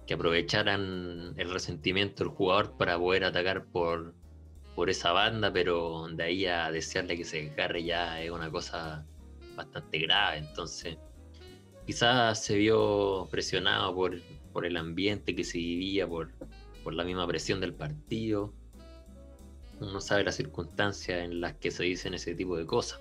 que 0.06 0.14
aprovecharan 0.14 1.34
el 1.36 1.52
resentimiento 1.52 2.24
del 2.24 2.34
jugador 2.34 2.78
para 2.78 2.98
poder 2.98 3.26
atacar 3.26 3.66
por, 3.66 4.14
por 4.76 4.90
esa 4.90 5.12
banda, 5.12 5.52
pero 5.52 6.08
de 6.10 6.24
ahí 6.24 6.46
a 6.46 6.72
desearle 6.72 7.18
que 7.18 7.26
se 7.26 7.44
desgarre 7.44 7.84
ya 7.84 8.22
es 8.22 8.30
una 8.30 8.52
cosa 8.52 9.06
bastante 9.56 10.00
grave. 10.00 10.38
Entonces, 10.38 10.98
quizás 11.88 12.44
se 12.44 12.58
vio 12.58 13.30
presionado 13.32 13.96
por, 13.96 14.22
por 14.52 14.66
el 14.66 14.76
ambiente 14.76 15.34
que 15.34 15.46
se 15.46 15.58
vivía, 15.58 16.06
por, 16.06 16.32
por 16.84 16.94
la 16.94 17.06
misma 17.06 17.26
presión 17.26 17.62
del 17.62 17.74
partido. 17.74 18.54
Uno 19.80 20.02
sabe 20.02 20.26
las 20.26 20.36
circunstancias 20.36 21.24
en 21.24 21.40
las 21.40 21.54
que 21.56 21.72
se 21.72 21.84
dicen 21.84 22.14
ese 22.14 22.36
tipo 22.36 22.58
de 22.58 22.66
cosas. 22.66 23.00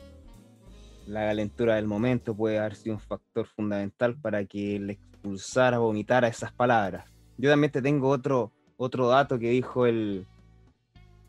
La 1.05 1.27
calentura 1.27 1.75
del 1.75 1.87
momento 1.87 2.35
puede 2.35 2.59
haber 2.59 2.77
sido 2.77 2.95
un 2.95 3.01
factor 3.01 3.49
fundamental 3.49 4.17
para 4.21 4.45
que 4.45 4.79
le 4.79 4.93
expulsara, 4.93 5.79
vomitara 5.79 6.29
esas 6.29 6.53
palabras. 6.53 7.11
Yo 7.39 7.51
también 7.51 7.73
te 7.73 7.83
tengo 7.83 8.09
otro, 8.09 8.53
otro 8.77 9.09
dato 9.09 9.39
que 9.39 9.51
dijo 9.51 9.87
el, 9.87 10.27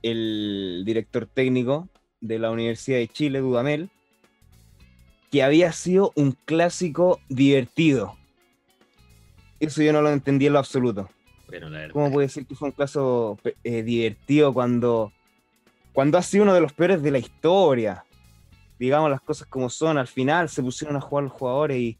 el 0.03 0.83
director 0.85 1.25
técnico 1.25 1.89
de 2.21 2.37
la 2.37 2.51
Universidad 2.51 2.99
de 2.99 3.07
Chile, 3.07 3.39
Dudamel, 3.39 3.89
que 5.31 5.43
había 5.43 5.71
sido 5.71 6.11
un 6.15 6.31
clásico 6.45 7.19
divertido. 7.29 8.15
Eso 9.59 9.81
yo 9.81 9.91
no 9.91 10.01
lo 10.01 10.11
entendí 10.11 10.47
en 10.47 10.53
lo 10.53 10.59
absoluto. 10.59 11.09
Bueno, 11.47 11.69
la. 11.69 11.89
¿Cómo 11.89 12.11
puede 12.11 12.27
decir 12.27 12.45
que 12.45 12.55
fue 12.55 12.69
un 12.69 12.73
caso 12.73 13.37
eh, 13.63 13.83
divertido 13.83 14.53
cuando, 14.53 15.11
cuando 15.93 16.17
ha 16.17 16.21
sido 16.21 16.43
uno 16.43 16.53
de 16.53 16.61
los 16.61 16.73
peores 16.73 17.01
de 17.01 17.11
la 17.11 17.19
historia? 17.19 18.03
Digamos 18.79 19.09
las 19.09 19.21
cosas 19.21 19.47
como 19.47 19.69
son, 19.69 19.97
al 19.97 20.07
final 20.07 20.49
se 20.49 20.61
pusieron 20.61 20.95
a 20.97 21.01
jugar 21.01 21.23
los 21.23 21.33
jugadores 21.33 21.77
y, 21.77 21.97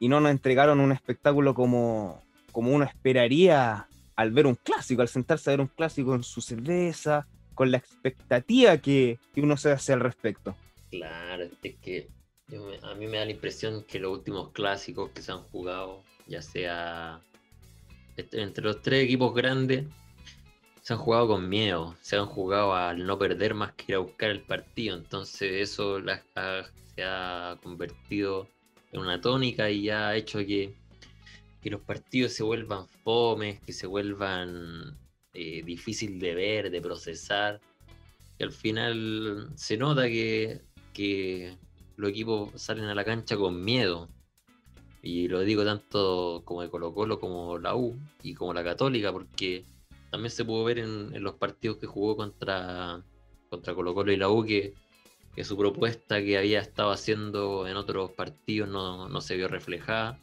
y 0.00 0.08
no 0.08 0.18
nos 0.20 0.32
entregaron 0.32 0.80
un 0.80 0.90
espectáculo 0.90 1.54
como, 1.54 2.20
como 2.50 2.72
uno 2.72 2.84
esperaría 2.84 3.86
al 4.16 4.32
ver 4.32 4.46
un 4.46 4.56
clásico, 4.56 5.02
al 5.02 5.08
sentarse 5.08 5.50
a 5.50 5.52
ver 5.52 5.60
un 5.60 5.68
clásico 5.68 6.14
en 6.14 6.24
su 6.24 6.40
cerveza, 6.40 7.26
con 7.54 7.70
la 7.70 7.76
expectativa 7.76 8.76
que, 8.78 9.18
que 9.32 9.40
uno 9.40 9.56
se 9.56 9.70
hace 9.70 9.92
al 9.92 10.00
respecto. 10.00 10.56
Claro, 10.90 11.48
es 11.62 11.76
que 11.76 12.08
a 12.82 12.94
mí 12.94 13.06
me 13.06 13.18
da 13.18 13.24
la 13.24 13.30
impresión 13.30 13.84
que 13.84 14.00
los 14.00 14.12
últimos 14.12 14.50
clásicos 14.50 15.10
que 15.10 15.22
se 15.22 15.32
han 15.32 15.42
jugado, 15.44 16.02
ya 16.26 16.42
sea 16.42 17.20
entre 18.16 18.64
los 18.64 18.82
tres 18.82 19.04
equipos 19.04 19.34
grandes, 19.34 19.86
se 20.82 20.92
han 20.92 20.98
jugado 20.98 21.28
con 21.28 21.48
miedo, 21.48 21.96
se 22.00 22.16
han 22.16 22.26
jugado 22.26 22.74
al 22.74 23.06
no 23.06 23.18
perder 23.18 23.54
más 23.54 23.72
que 23.72 23.84
ir 23.88 23.94
a 23.96 24.00
buscar 24.00 24.30
el 24.30 24.42
partido. 24.42 24.96
Entonces 24.96 25.52
eso 25.52 26.00
se 26.94 27.04
ha 27.04 27.58
convertido 27.62 28.48
en 28.92 29.00
una 29.00 29.20
tónica 29.20 29.70
y 29.70 29.84
ya 29.84 30.08
ha 30.08 30.16
hecho 30.16 30.38
que, 30.38 30.74
que 31.62 31.70
los 31.70 31.80
partidos 31.82 32.32
se 32.32 32.42
vuelvan 32.42 32.88
fomes, 33.04 33.60
que 33.60 33.72
se 33.72 33.86
vuelvan 33.86 34.98
eh, 35.34 35.62
difícil 35.64 36.18
de 36.18 36.34
ver, 36.34 36.70
de 36.70 36.80
procesar. 36.80 37.60
Y 38.38 38.42
al 38.42 38.52
final 38.52 39.50
se 39.54 39.76
nota 39.76 40.08
que, 40.08 40.62
que 41.00 41.56
los 41.96 42.10
equipos 42.10 42.50
salen 42.60 42.84
a 42.84 42.94
la 42.94 43.06
cancha 43.06 43.34
con 43.34 43.64
miedo. 43.64 44.10
Y 45.02 45.28
lo 45.28 45.40
digo 45.40 45.64
tanto 45.64 46.42
como 46.44 46.60
de 46.60 46.68
Colo 46.68 46.92
Colo 46.92 47.18
como 47.18 47.56
la 47.56 47.74
U 47.74 47.98
y 48.22 48.34
como 48.34 48.52
la 48.52 48.62
Católica, 48.62 49.10
porque 49.10 49.64
también 50.10 50.30
se 50.30 50.44
pudo 50.44 50.64
ver 50.64 50.78
en, 50.78 51.22
los 51.22 51.36
partidos 51.36 51.78
que 51.78 51.86
jugó 51.86 52.16
contra, 52.16 53.02
contra 53.48 53.74
Colo 53.74 53.94
Colo 53.94 54.12
y 54.12 54.18
la 54.18 54.28
U 54.28 54.44
que, 54.44 54.74
su 55.42 55.56
propuesta 55.56 56.22
que 56.22 56.36
había 56.36 56.60
estado 56.60 56.90
haciendo 56.90 57.66
en 57.66 57.78
otros 57.78 58.10
partidos 58.10 58.68
no, 58.68 59.08
no 59.08 59.22
se 59.22 59.38
vio 59.38 59.48
reflejada. 59.48 60.18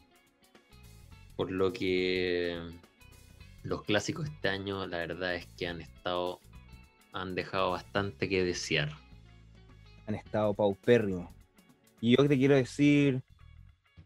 Por 1.34 1.50
lo 1.50 1.72
que 1.72 2.56
los 3.64 3.82
clásicos 3.82 4.28
este 4.28 4.48
año 4.48 4.86
la 4.86 4.98
verdad 4.98 5.34
es 5.34 5.46
que 5.56 5.66
han 5.66 5.80
estado 5.80 6.38
han 7.12 7.34
dejado 7.34 7.72
bastante 7.72 8.28
que 8.28 8.44
desear. 8.44 9.07
Han 10.08 10.14
estado 10.14 10.54
paupérrimos. 10.54 11.28
Y 12.00 12.16
yo 12.16 12.26
te 12.26 12.36
quiero 12.36 12.54
decir 12.54 13.22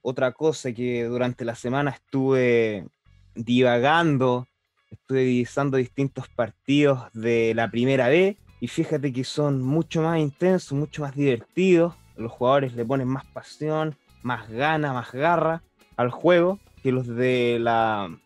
otra 0.03 0.33
cosa 0.33 0.73
que 0.73 1.05
durante 1.05 1.45
la 1.45 1.55
semana 1.55 1.93
estuve 1.93 2.87
divagando, 3.35 4.49
estuve 4.91 5.21
divisando 5.21 5.77
distintos 5.77 6.29
partidos 6.29 7.05
de 7.13 7.55
la 7.55 7.71
primera 7.71 8.09
B 8.09 8.37
y 8.61 8.69
fíjate 8.69 9.13
que 9.13 9.25
son 9.25 9.63
mucho 9.63 10.03
más 10.03 10.19
intensos, 10.19 10.77
mucho 10.77 11.03
más 11.03 11.15
divertidos. 11.15 11.95
Los 12.17 12.33
jugadores 12.33 12.75
le 12.75 12.85
ponen 12.85 13.09
más 13.09 13.25
pasión, 13.27 13.97
más 14.23 14.51
gana, 14.51 14.93
más 14.93 15.13
garra 15.13 15.63
al 15.97 16.11
juego 16.11 16.59
que 16.83 16.93
los 16.93 17.07
de 17.07 17.59
la, 17.61 18.17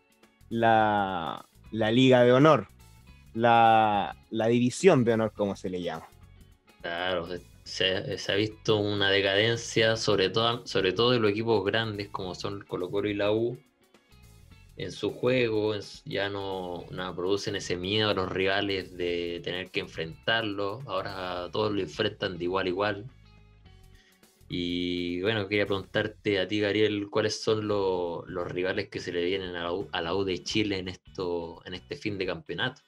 la, 0.48 1.44
Liga 1.70 2.22
de 2.22 2.32
Honor, 2.32 2.68
la, 3.34 4.16
la 4.30 4.46
División 4.46 5.04
de 5.04 5.12
Honor, 5.12 5.32
como 5.32 5.56
se 5.56 5.68
le 5.68 5.82
llama. 5.82 6.06
Claro, 6.80 7.26
se, 7.66 8.16
ha 8.28 8.34
visto 8.36 8.76
una 8.76 9.10
decadencia, 9.10 9.96
sobre 9.96 10.30
todo, 10.30 10.64
sobre 10.66 10.92
todo 10.92 11.10
de 11.10 11.18
los 11.18 11.32
equipos 11.32 11.64
grandes 11.64 12.08
como 12.08 12.34
son 12.36 12.64
Colo 12.64 12.90
Colo 12.90 13.08
y 13.08 13.14
la 13.14 13.32
U, 13.32 13.58
en 14.76 14.92
su 14.92 15.10
juego, 15.10 15.74
ya 16.04 16.28
no, 16.28 16.86
producen 17.16 17.56
ese 17.56 17.76
miedo 17.76 18.10
a 18.10 18.14
los 18.14 18.30
rivales 18.30 18.96
de 18.96 19.40
tener 19.42 19.70
que 19.70 19.80
enfrentarlo, 19.80 20.80
ahora 20.86 21.48
todos 21.50 21.72
lo 21.72 21.80
enfrentan 21.80 22.38
de 22.38 22.44
igual 22.44 22.66
a 22.66 22.68
igual. 22.68 23.04
Y 24.48 25.20
bueno, 25.22 25.48
quería 25.48 25.66
preguntarte 25.66 26.38
a 26.38 26.46
ti, 26.46 26.60
Gabriel, 26.60 27.08
cuáles 27.10 27.42
son 27.42 27.66
los 27.66 28.52
rivales 28.52 28.88
que 28.90 29.00
se 29.00 29.12
le 29.12 29.24
vienen 29.24 29.56
a 29.56 29.64
la, 29.64 29.72
U, 29.72 29.88
a 29.90 30.00
la 30.02 30.14
U 30.14 30.22
de 30.22 30.40
Chile 30.40 30.78
en, 30.78 30.86
esto, 30.86 31.62
en 31.64 31.74
este 31.74 31.96
fin 31.96 32.16
de 32.16 32.26
campeonato. 32.26 32.82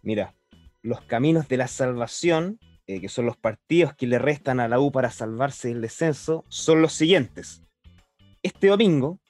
Mira, 0.00 0.34
los 0.80 1.02
caminos 1.02 1.46
de 1.48 1.58
la 1.58 1.68
salvación 1.68 2.58
eh, 2.88 3.02
que 3.02 3.10
son 3.10 3.26
los 3.26 3.36
partidos 3.36 3.94
que 3.94 4.06
le 4.06 4.18
restan 4.18 4.60
a 4.60 4.66
la 4.66 4.80
U 4.80 4.90
para 4.90 5.10
salvarse 5.10 5.68
del 5.68 5.82
descenso, 5.82 6.46
son 6.48 6.80
los 6.80 6.94
siguientes. 6.94 7.62
Este 8.42 8.68
domingo 8.68 9.20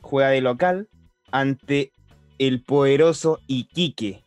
juega 0.00 0.30
de 0.30 0.40
local 0.40 0.88
ante 1.30 1.92
el 2.40 2.64
poderoso 2.64 3.38
Iquique, 3.46 4.24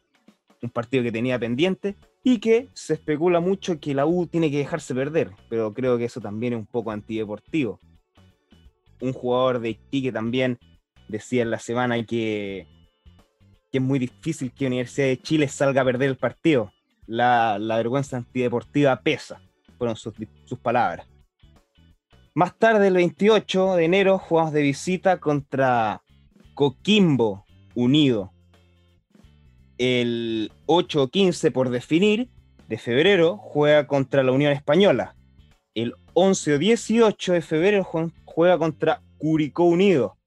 un 0.62 0.70
partido 0.70 1.04
que 1.04 1.12
tenía 1.12 1.38
pendiente 1.38 1.98
y 2.24 2.40
que 2.40 2.70
se 2.74 2.94
especula 2.94 3.42
mucho 3.42 3.78
que 3.82 3.94
la 3.94 4.06
U 4.06 4.26
tiene 4.26 4.50
que 4.50 4.60
dejarse 4.60 4.96
perder, 4.96 5.32
pero 5.50 5.74
creo 5.74 5.98
que 5.98 6.06
eso 6.06 6.22
también 6.22 6.54
es 6.54 6.60
un 6.60 6.66
poco 6.66 6.92
antideportivo. 6.92 7.78
Un 9.02 9.12
jugador 9.12 9.60
de 9.60 9.72
Iquique 9.72 10.14
también 10.14 10.60
decía 11.10 11.42
en 11.42 11.52
la 11.52 11.60
semana 11.60 12.02
que, 12.06 12.68
que 13.70 13.80
es 13.80 13.82
muy 13.82 14.00
difícil 14.00 14.54
que 14.54 14.68
Universidad 14.68 15.08
de 15.08 15.22
Chile 15.22 15.50
salga 15.50 15.82
a 15.82 15.86
perder 15.86 16.08
el 16.08 16.18
partido 16.18 16.72
la, 17.08 17.58
vergüenza 17.60 18.18
antideportiva 18.18 19.02
pesa, 19.02 19.42
fueron 19.78 19.96
sus, 19.96 20.14
palabras. 20.62 21.08
Más 22.34 22.58
tarde, 22.58 22.88
el 22.88 22.96
28 22.96 23.76
de 23.76 23.86
enero, 23.86 24.18
jugamos 24.18 24.54
de 24.54 24.62
visita 24.62 25.20
contra 25.20 26.02
Coquimbo 26.54 27.46
Unido. 27.76 28.32
El 29.78 30.52
8-15 30.68 31.52
por 31.52 31.70
definir 31.70 32.30
de 32.68 32.78
febrero 32.78 33.38
juega 33.38 33.88
contra 33.88 34.24
la 34.24 34.32
Unión 34.32 34.52
Española. 34.52 35.16
El 35.74 35.94
11 36.14 36.56
o 36.56 36.58
18 36.58 37.34
de 37.34 37.42
febrero 37.42 37.84
juega 38.26 38.58
contra 38.58 39.02
Curicó 39.18 39.66
Unido. 39.66 40.18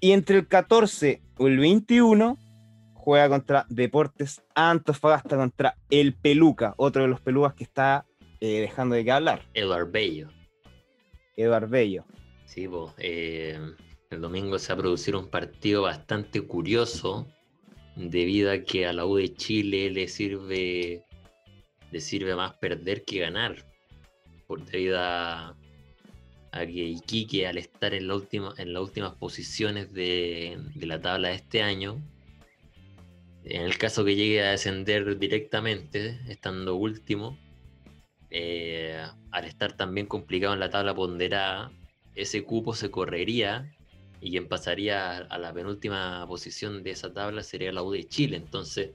Y 0.00 0.12
entre 0.12 0.38
el 0.38 0.46
14 0.46 1.22
o 1.38 1.48
el 1.48 1.58
21 1.58 2.38
juega 3.08 3.30
contra 3.30 3.64
Deportes 3.70 4.42
Antofagasta, 4.54 5.38
contra 5.38 5.78
el 5.88 6.12
Peluca, 6.12 6.74
otro 6.76 7.00
de 7.00 7.08
los 7.08 7.22
pelucas 7.22 7.54
que 7.54 7.64
está 7.64 8.04
eh, 8.38 8.60
dejando 8.60 8.96
de 8.96 9.04
qué 9.04 9.12
hablar. 9.12 9.48
Eduard 9.54 9.90
Bello. 9.90 10.28
Eduard 11.34 11.70
Bello. 11.70 12.04
Sí, 12.44 12.68
pues, 12.68 12.92
el 12.98 14.20
domingo 14.20 14.58
se 14.58 14.74
va 14.74 14.74
a 14.74 14.82
producir 14.82 15.16
un 15.16 15.30
partido 15.30 15.80
bastante 15.84 16.42
curioso, 16.42 17.26
debido 17.96 18.52
a 18.52 18.58
que 18.58 18.86
a 18.86 18.92
la 18.92 19.06
U 19.06 19.16
de 19.16 19.32
Chile 19.32 19.88
le 19.88 20.06
sirve, 20.06 21.02
le 21.90 22.00
sirve 22.00 22.36
más 22.36 22.58
perder 22.58 23.06
que 23.06 23.20
ganar, 23.20 23.64
por 24.46 24.66
debido 24.66 24.98
a, 25.00 25.56
que 26.52 26.66
Iquique 26.66 27.46
al 27.46 27.56
estar 27.56 27.94
en, 27.94 28.06
la 28.06 28.16
última, 28.16 28.52
en 28.58 28.74
las 28.74 28.82
últimas 28.82 29.14
posiciones 29.14 29.94
de, 29.94 30.58
de 30.74 30.86
la 30.86 31.00
tabla 31.00 31.28
de 31.28 31.36
este 31.36 31.62
año, 31.62 32.02
en 33.48 33.62
el 33.62 33.78
caso 33.78 34.04
que 34.04 34.14
llegue 34.14 34.42
a 34.42 34.50
descender 34.50 35.18
directamente, 35.18 36.20
estando 36.28 36.76
último, 36.76 37.38
eh, 38.30 39.02
al 39.30 39.44
estar 39.44 39.76
también 39.76 40.06
complicado 40.06 40.52
en 40.52 40.60
la 40.60 40.70
tabla 40.70 40.94
ponderada, 40.94 41.72
ese 42.14 42.44
cupo 42.44 42.74
se 42.74 42.90
correría 42.90 43.74
y 44.20 44.30
quien 44.30 44.48
pasaría 44.48 45.18
a 45.18 45.38
la 45.38 45.52
penúltima 45.52 46.26
posición 46.26 46.82
de 46.82 46.90
esa 46.90 47.12
tabla 47.12 47.42
sería 47.42 47.72
la 47.72 47.82
U 47.82 47.92
de 47.92 48.04
Chile. 48.04 48.36
Entonces, 48.36 48.90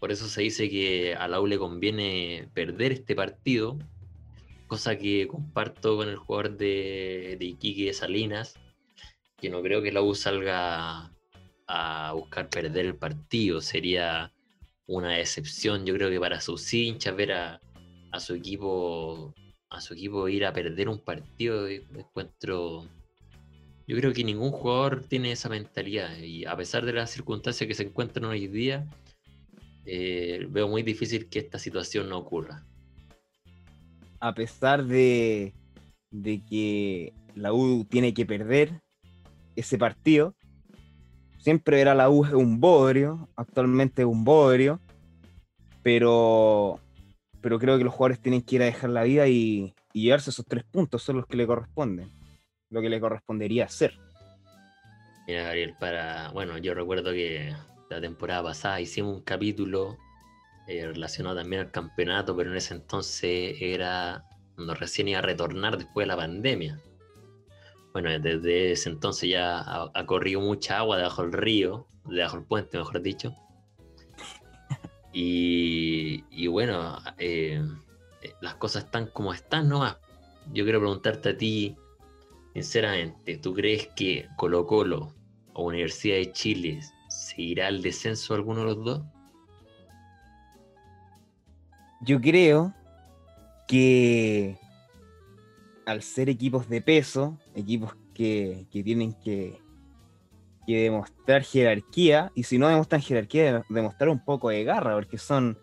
por 0.00 0.10
eso 0.10 0.26
se 0.26 0.42
dice 0.42 0.68
que 0.68 1.14
a 1.14 1.28
la 1.28 1.40
U 1.40 1.46
le 1.46 1.58
conviene 1.58 2.48
perder 2.52 2.92
este 2.92 3.14
partido, 3.14 3.78
cosa 4.66 4.98
que 4.98 5.28
comparto 5.28 5.96
con 5.96 6.08
el 6.08 6.16
jugador 6.16 6.56
de, 6.56 7.36
de 7.38 7.44
Iquique 7.44 7.92
Salinas, 7.92 8.54
que 9.36 9.50
no 9.50 9.62
creo 9.62 9.82
que 9.82 9.92
la 9.92 10.02
U 10.02 10.14
salga 10.14 11.13
a 11.66 12.12
buscar 12.12 12.48
perder 12.48 12.86
el 12.86 12.96
partido. 12.96 13.60
Sería 13.60 14.32
una 14.86 15.12
decepción, 15.12 15.86
yo 15.86 15.94
creo 15.94 16.10
que 16.10 16.20
para 16.20 16.40
sus 16.40 16.72
hinchas 16.72 17.16
ver 17.16 17.32
a, 17.32 17.60
su 18.18 18.34
equipo 18.34 19.34
a 19.70 19.80
su 19.80 19.94
equipo 19.94 20.28
ir 20.28 20.44
a 20.44 20.52
perder 20.52 20.88
un 20.88 21.00
partido 21.00 21.64
de 21.64 21.84
encuentro. 21.96 22.86
Yo 23.86 23.96
creo 23.96 24.12
que 24.12 24.24
ningún 24.24 24.50
jugador 24.50 25.04
tiene 25.04 25.32
esa 25.32 25.48
mentalidad 25.48 26.16
y 26.18 26.44
a 26.44 26.56
pesar 26.56 26.84
de 26.84 26.92
las 26.92 27.10
circunstancias 27.10 27.66
que 27.66 27.74
se 27.74 27.82
encuentran 27.82 28.24
hoy 28.26 28.46
día, 28.46 28.86
eh, 29.84 30.46
veo 30.48 30.68
muy 30.68 30.82
difícil 30.82 31.28
que 31.28 31.40
esta 31.40 31.58
situación 31.58 32.08
no 32.08 32.18
ocurra. 32.18 32.64
A 34.20 34.34
pesar 34.34 34.86
de, 34.86 35.52
de 36.10 36.42
que 36.48 37.12
la 37.34 37.52
U 37.52 37.84
tiene 37.84 38.14
que 38.14 38.24
perder 38.24 38.80
ese 39.56 39.76
partido, 39.76 40.34
siempre 41.44 41.78
era 41.82 41.94
la 41.94 42.08
U 42.08 42.24
un 42.34 42.58
bodrio, 42.58 43.28
actualmente 43.36 44.00
es 44.00 44.08
un 44.08 44.24
bodrio, 44.24 44.80
pero, 45.82 46.80
pero 47.42 47.58
creo 47.58 47.76
que 47.76 47.84
los 47.84 47.92
jugadores 47.92 48.18
tienen 48.18 48.40
que 48.40 48.56
ir 48.56 48.62
a 48.62 48.64
dejar 48.64 48.88
la 48.88 49.02
vida 49.02 49.28
y, 49.28 49.74
llevarse 49.92 50.30
esos 50.30 50.46
tres 50.46 50.64
puntos, 50.64 51.02
son 51.02 51.16
los 51.16 51.26
que 51.26 51.36
le 51.36 51.46
corresponden, 51.46 52.10
lo 52.70 52.80
que 52.80 52.88
le 52.88 52.98
correspondería 52.98 53.66
hacer. 53.66 53.98
Mira, 55.26 55.42
Gabriel, 55.42 55.74
para. 55.78 56.30
Bueno, 56.30 56.56
yo 56.56 56.72
recuerdo 56.72 57.12
que 57.12 57.54
la 57.90 58.00
temporada 58.00 58.42
pasada 58.42 58.80
hicimos 58.80 59.14
un 59.14 59.22
capítulo 59.22 59.98
eh, 60.66 60.86
relacionado 60.86 61.36
también 61.36 61.60
al 61.60 61.70
campeonato, 61.70 62.34
pero 62.34 62.50
en 62.50 62.56
ese 62.56 62.74
entonces 62.74 63.56
era 63.60 64.24
cuando 64.54 64.74
recién 64.74 65.08
iba 65.08 65.18
a 65.18 65.22
retornar 65.22 65.76
después 65.76 66.04
de 66.04 66.08
la 66.08 66.16
pandemia. 66.16 66.80
Bueno, 67.94 68.10
desde 68.18 68.72
ese 68.72 68.90
entonces 68.90 69.30
ya 69.30 69.60
ha, 69.94 70.06
corrido 70.06 70.40
mucha 70.40 70.78
agua 70.78 70.96
debajo 70.96 71.22
del 71.22 71.32
río, 71.32 71.86
debajo 72.06 72.38
del 72.38 72.44
puente, 72.44 72.76
mejor 72.76 73.00
dicho. 73.00 73.36
Y, 75.12 76.48
bueno, 76.48 76.98
eh, 77.18 77.64
las 78.40 78.56
cosas 78.56 78.86
están 78.86 79.06
como 79.06 79.32
están 79.32 79.68
nomás. 79.68 79.96
Yo 80.52 80.64
quiero 80.64 80.80
preguntarte 80.80 81.28
a 81.28 81.38
ti, 81.38 81.76
sinceramente, 82.52 83.36
¿tú 83.36 83.54
crees 83.54 83.86
que 83.94 84.26
Colo 84.36 84.66
Colo 84.66 85.14
o 85.52 85.66
Universidad 85.66 86.16
de 86.16 86.32
Chile 86.32 86.80
se 87.08 87.42
irá 87.42 87.68
al 87.68 87.80
descenso 87.80 88.34
alguno 88.34 88.62
de 88.62 88.66
los 88.66 88.84
dos? 88.84 89.02
Yo 92.00 92.20
creo 92.20 92.74
que 93.68 94.58
al 95.86 96.02
ser 96.02 96.28
equipos 96.28 96.68
de 96.68 96.80
peso, 96.80 97.38
equipos 97.54 97.96
que, 98.14 98.66
tienen 98.70 99.14
que, 99.14 99.60
demostrar 100.66 101.42
jerarquía, 101.42 102.32
y 102.34 102.44
si 102.44 102.58
no 102.58 102.68
demuestran 102.68 103.02
jerarquía, 103.02 103.64
demostrar 103.68 104.08
un 104.08 104.24
poco 104.24 104.50
de 104.50 104.64
garra, 104.64 104.94
porque 104.94 105.18
son 105.18 105.58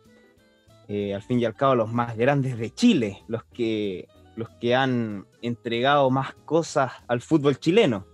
eh, 0.87 1.13
al 1.13 1.21
fin 1.21 1.39
y 1.39 1.45
al 1.45 1.55
cabo 1.55 1.75
los 1.75 1.91
más 1.91 2.15
grandes 2.17 2.57
de 2.57 2.71
Chile, 2.71 3.23
los 3.27 3.43
que, 3.45 4.07
los 4.35 4.49
que 4.59 4.75
han 4.75 5.25
entregado 5.41 6.09
más 6.09 6.33
cosas 6.45 6.91
al 7.07 7.21
fútbol 7.21 7.59
chileno. 7.59 8.05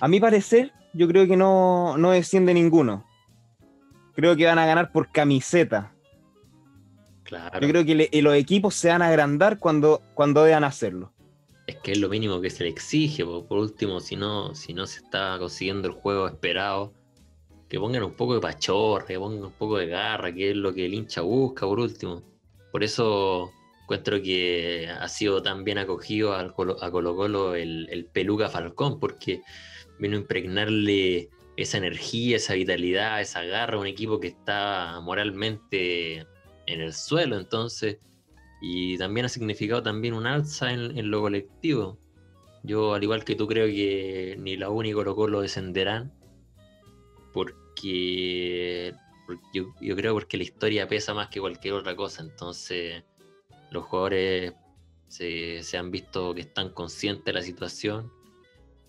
A 0.00 0.08
mi 0.08 0.20
parecer, 0.20 0.72
yo 0.94 1.06
creo 1.08 1.26
que 1.26 1.36
no, 1.36 1.96
no 1.98 2.10
desciende 2.10 2.54
ninguno. 2.54 3.04
Creo 4.14 4.34
que 4.36 4.46
van 4.46 4.58
a 4.58 4.66
ganar 4.66 4.90
por 4.90 5.12
camiseta. 5.12 5.92
Yo 7.30 7.68
creo 7.68 7.84
que 7.84 8.22
los 8.22 8.34
equipos 8.34 8.74
se 8.74 8.88
van 8.88 9.02
a 9.02 9.08
agrandar 9.08 9.58
cuando, 9.58 10.02
cuando 10.14 10.44
deban 10.44 10.64
hacerlo. 10.64 11.12
Es 11.66 11.76
que 11.76 11.92
es 11.92 11.98
lo 11.98 12.08
mínimo 12.08 12.40
que 12.40 12.50
se 12.50 12.64
le 12.64 12.70
exige. 12.70 13.24
Por, 13.24 13.58
último, 13.58 14.00
si 14.00 14.16
no, 14.16 14.54
si 14.54 14.72
no 14.72 14.86
se 14.86 15.00
está 15.00 15.36
consiguiendo 15.38 15.88
el 15.88 15.94
juego 15.94 16.26
esperado, 16.26 16.94
que 17.68 17.78
pongan 17.78 18.02
un 18.04 18.14
poco 18.14 18.34
de 18.34 18.40
pachorra, 18.40 19.06
que 19.06 19.18
pongan 19.18 19.44
un 19.44 19.52
poco 19.52 19.76
de 19.76 19.86
garra, 19.86 20.32
que 20.32 20.50
es 20.50 20.56
lo 20.56 20.72
que 20.72 20.86
el 20.86 20.94
hincha 20.94 21.20
busca, 21.20 21.66
por 21.66 21.78
último. 21.78 22.22
Por 22.72 22.82
eso 22.82 23.52
encuentro 23.82 24.22
que 24.22 24.88
ha 24.88 25.08
sido 25.08 25.42
tan 25.42 25.64
bien 25.64 25.78
acogido 25.78 26.34
a 26.34 26.52
Colo 26.52 26.76
Colo 27.16 27.54
el, 27.54 27.88
el 27.90 28.06
Peluca 28.06 28.48
Falcón, 28.48 28.98
porque 28.98 29.42
vino 29.98 30.16
a 30.16 30.20
impregnarle 30.20 31.28
esa 31.56 31.78
energía, 31.78 32.36
esa 32.36 32.54
vitalidad, 32.54 33.20
esa 33.20 33.42
garra 33.42 33.76
a 33.76 33.80
un 33.80 33.86
equipo 33.86 34.20
que 34.20 34.28
está 34.28 35.00
moralmente 35.02 36.26
en 36.68 36.82
el 36.82 36.92
suelo, 36.92 37.38
entonces, 37.38 37.98
y 38.60 38.98
también 38.98 39.26
ha 39.26 39.28
significado 39.28 39.82
también 39.82 40.14
un 40.14 40.26
alza 40.26 40.72
en, 40.72 41.10
lo 41.10 41.22
colectivo. 41.22 41.98
Yo, 42.62 42.94
al 42.94 43.02
igual 43.02 43.24
que 43.24 43.34
tú, 43.34 43.46
creo 43.46 43.66
que 43.66 44.36
ni 44.38 44.56
la 44.56 44.70
U 44.70 44.82
ni 44.82 44.92
Colo 44.92 45.16
Colo 45.16 45.40
descenderán, 45.40 46.12
porque, 47.32 48.94
yo, 49.54 49.96
creo 49.96 50.14
porque 50.14 50.36
la 50.36 50.42
historia 50.42 50.88
pesa 50.88 51.14
más 51.14 51.28
que 51.28 51.40
cualquier 51.40 51.74
otra 51.74 51.96
cosa, 51.96 52.22
entonces 52.22 53.04
los 53.70 53.84
jugadores 53.84 54.54
se, 55.08 55.62
se, 55.62 55.78
han 55.78 55.90
visto 55.90 56.34
que 56.34 56.42
están 56.42 56.70
conscientes 56.70 57.24
de 57.24 57.32
la 57.32 57.42
situación 57.42 58.12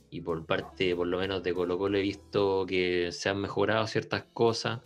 y 0.10 0.22
por 0.22 0.46
parte, 0.46 0.96
por 0.96 1.08
lo 1.08 1.20
menos 1.20 1.44
de 1.44 1.54
Colo 1.54 1.78
Colo, 1.78 1.98
he 1.98 2.02
visto 2.02 2.66
que 2.66 3.12
se 3.12 3.30
han 3.30 3.40
mejorado 3.40 3.86
ciertas 3.88 4.24
cosas 4.34 4.82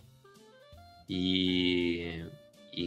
y 1.08 1.63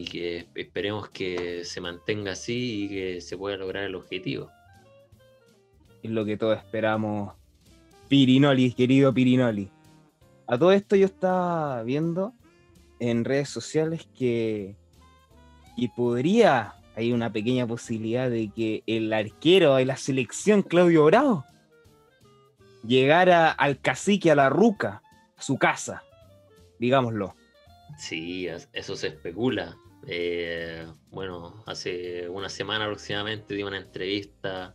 que 0.10 0.48
esperemos 0.56 1.10
que 1.10 1.64
se 1.66 1.82
mantenga 1.82 2.32
así 2.32 2.86
y 2.86 2.90
que 2.90 3.22
se 3.22 3.38
pueda 3.38 3.58
lograr 3.58 3.84
el 3.84 3.96
objetivo. 3.96 4.50
Es 6.04 6.12
lo 6.12 6.26
que 6.26 6.38
todos 6.38 6.58
esperamos. 6.58 7.34
Pirinoli, 8.08 8.72
querido 8.74 9.14
Pirinoli. 9.14 9.70
A 10.48 10.58
todo 10.58 10.72
esto 10.72 10.96
yo 10.96 11.06
estaba 11.06 11.84
viendo 11.84 12.34
en 13.00 13.26
redes 13.26 13.50
sociales 13.50 14.08
que, 14.18 14.76
y 15.76 15.90
podría, 15.90 16.76
hay 16.96 17.12
una 17.12 17.32
pequeña 17.32 17.68
posibilidad 17.68 18.30
de 18.30 18.50
que 18.56 18.84
el 18.88 19.12
arquero 19.12 19.76
de 19.76 19.86
la 19.86 19.98
selección, 19.98 20.62
Claudio 20.62 21.06
Bravo, 21.06 21.46
llegara 22.86 23.52
al 23.52 23.80
cacique, 23.80 24.32
a 24.32 24.36
la 24.36 24.50
ruca, 24.50 25.02
a 25.36 25.42
su 25.42 25.58
casa, 25.58 26.04
digámoslo. 26.80 27.36
Sí, 27.98 28.48
eso 28.74 28.96
se 28.96 29.08
especula. 29.08 29.76
Eh, 30.08 30.88
bueno, 31.12 31.64
hace 31.66 32.30
una 32.30 32.50
semana 32.50 32.86
aproximadamente 32.86 33.54
di 33.54 33.62
una 33.62 33.78
entrevista 33.78 34.74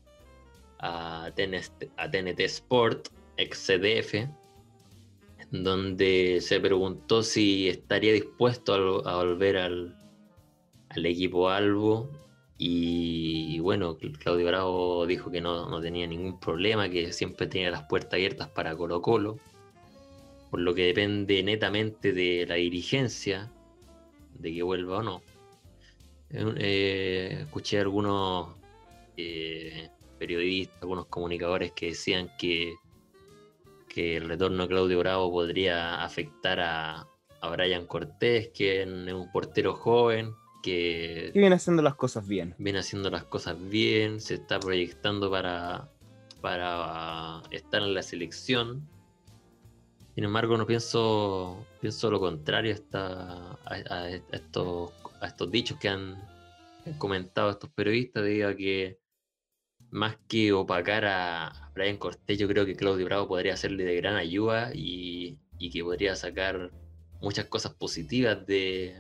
a 0.79 1.31
TNT, 1.35 2.41
Sport, 2.41 3.09
ex 3.37 3.67
CDF, 3.67 4.29
donde 5.51 6.41
se 6.41 6.61
preguntó 6.61 7.23
si 7.23 7.69
estaría 7.69 8.13
dispuesto 8.13 9.07
a, 9.09 9.17
volver 9.17 9.57
al, 9.57 9.97
equipo 10.95 11.49
Albo. 11.49 12.11
Y, 12.59 13.59
bueno, 13.61 13.97
Claudio 13.97 14.47
Bravo 14.47 15.07
dijo 15.07 15.31
que 15.31 15.41
no, 15.41 15.69
no 15.69 15.81
tenía 15.81 16.07
ningún 16.07 16.39
problema, 16.39 16.89
que 16.89 17.13
siempre 17.13 17.47
tenía 17.47 17.71
las 17.71 17.85
puertas 17.85 18.15
abiertas 18.15 18.49
para 18.51 18.77
Colo 18.77 19.03
Colo 19.03 19.39
por 20.53 20.61
lo 20.61 20.75
que 20.75 20.85
depende 20.85 21.43
netamente 21.43 22.13
de 22.13 22.45
la 22.47 22.57
dirigencia 22.57 23.51
de 24.35 24.53
que 24.53 24.63
vuelva 24.63 24.99
o 24.99 25.03
no. 25.03 25.23
Eh, 26.31 27.39
escuché 27.43 27.79
a 27.79 27.83
algunos 27.83 28.55
eh, 29.17 29.91
periodistas, 30.19 30.83
algunos 30.83 31.07
comunicadores 31.07 31.73
que 31.73 31.87
decían 31.87 32.31
que, 32.39 32.75
que 33.89 34.17
el 34.17 34.29
retorno 34.29 34.63
de 34.63 34.69
Claudio 34.69 34.99
Bravo 34.99 35.31
podría 35.31 36.03
afectar 36.03 36.61
a, 36.61 37.07
a 37.41 37.51
Brian 37.51 37.87
Cortés, 37.87 38.49
que 38.55 38.83
es 38.83 38.89
un 38.89 39.31
portero 39.31 39.75
joven, 39.75 40.33
que, 40.63 41.31
que, 41.33 41.41
viene 41.41 41.57
haciendo 41.57 41.83
las 41.83 41.97
cosas 41.97 42.27
bien. 42.27 42.55
Viene 42.59 42.79
haciendo 42.79 43.11
las 43.11 43.25
cosas 43.25 43.57
bien, 43.69 44.21
se 44.21 44.35
está 44.35 44.59
proyectando 44.61 45.31
para, 45.31 45.91
para 46.41 47.43
estar 47.51 47.83
en 47.83 47.95
la 47.95 48.03
selección. 48.03 48.89
Sin 50.15 50.25
embargo, 50.25 50.59
no 50.59 50.67
pienso, 50.67 51.67
pienso 51.81 52.11
lo 52.11 52.21
contrario 52.21 52.77
a, 52.93 54.11
estos, 54.31 55.51
dichos 55.51 55.79
que 55.79 55.89
han 55.89 56.17
comentado 56.99 57.51
estos 57.51 57.71
periodistas, 57.71 58.25
diga 58.25 58.55
que 58.55 58.99
más 59.91 60.19
que 60.29 60.53
opacar 60.53 61.07
a 61.07 61.71
Brian 61.75 61.97
Cortés, 61.97 62.39
yo 62.39 62.47
creo 62.47 62.67
que 62.67 62.77
Claudio 62.77 63.07
Bravo 63.07 63.29
podría 63.29 63.57
serle 63.57 63.85
de 63.85 63.97
gran 63.97 64.17
ayuda 64.17 64.73
y, 64.75 65.39
que 65.73 65.83
podría 65.85 66.15
sacar 66.17 66.71
muchas 67.21 67.47
cosas 67.47 67.73
positivas 67.75 68.45
de, 68.47 68.95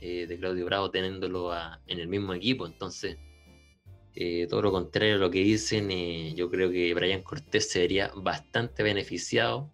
eh, 0.00 0.36
Claudio 0.38 0.66
Bravo 0.66 0.90
teniéndolo 0.90 1.52
en 1.86 1.98
el 1.98 2.06
mismo 2.06 2.34
equipo. 2.34 2.66
Entonces, 2.66 3.16
eh, 4.14 4.46
todo 4.48 4.62
lo 4.62 4.70
contrario 4.70 5.16
a 5.16 5.18
lo 5.18 5.30
que 5.30 5.40
dicen, 5.40 5.90
eh, 5.90 6.34
yo 6.36 6.50
creo 6.50 6.70
que 6.70 6.94
Brian 6.94 7.22
Cortés 7.22 7.68
sería 7.70 8.12
bastante 8.14 8.82
beneficiado 8.82 9.70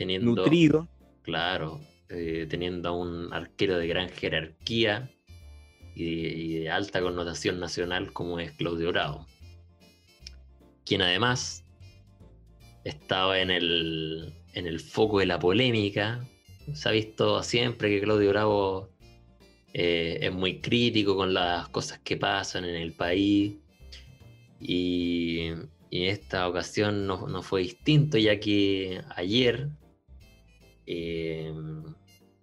teniendo, 0.00 0.34
nutrido. 0.34 0.88
Claro, 1.20 1.78
eh, 2.08 2.46
teniendo 2.48 2.88
a 2.88 2.92
un 2.92 3.30
arquero 3.34 3.76
de 3.76 3.86
gran 3.86 4.08
jerarquía 4.08 5.10
y 5.94 6.60
de, 6.60 6.70
alta 6.70 7.02
connotación 7.02 7.60
nacional 7.60 8.10
como 8.14 8.40
es 8.40 8.52
Claudio 8.52 8.92
Bravo, 8.92 9.26
quien 10.86 11.02
además 11.02 11.66
estaba 12.84 13.40
en 13.40 13.50
el, 13.50 14.32
en 14.54 14.66
el 14.66 14.80
foco 14.80 15.18
de 15.18 15.26
la 15.26 15.38
polémica. 15.38 16.24
Se 16.72 16.88
ha 16.88 16.92
visto 16.92 17.42
siempre 17.42 17.90
que 17.90 18.00
Claudio 18.00 18.30
Bravo 18.30 18.88
eh, 19.74 20.18
es 20.22 20.32
muy 20.32 20.62
crítico 20.62 21.14
con 21.14 21.34
las 21.34 21.68
cosas 21.68 21.98
que 21.98 22.16
pasan 22.16 22.64
en 22.64 22.76
el 22.76 22.94
país 22.94 23.56
y, 24.58 25.48
en 25.92 26.04
esta 26.04 26.48
ocasión 26.48 27.06
no, 27.06 27.26
no, 27.26 27.42
fue 27.42 27.62
distinto 27.62 28.16
ya 28.16 28.38
que 28.40 29.02
ayer 29.16 29.68
eh, 30.92 31.52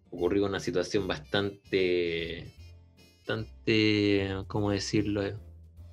ocurrió 0.10 0.46
una 0.46 0.62
situación 0.62 1.06
bastante, 1.06 2.48
bastante, 3.18 4.38
¿cómo 4.48 4.72
decirlo? 4.72 5.22